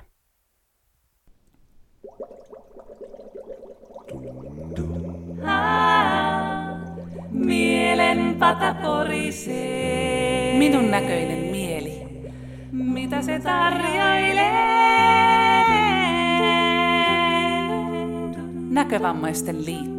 Mielen 7.31 8.35
pata 8.39 8.73
porisee. 8.73 10.57
Minun 10.57 10.91
näköinen 10.91 11.39
mieli. 11.39 12.01
Mitä 12.71 13.21
se 13.21 13.39
tarjoilee? 13.39 14.49
Näkövammaisten 18.69 19.65
liitto. 19.65 19.98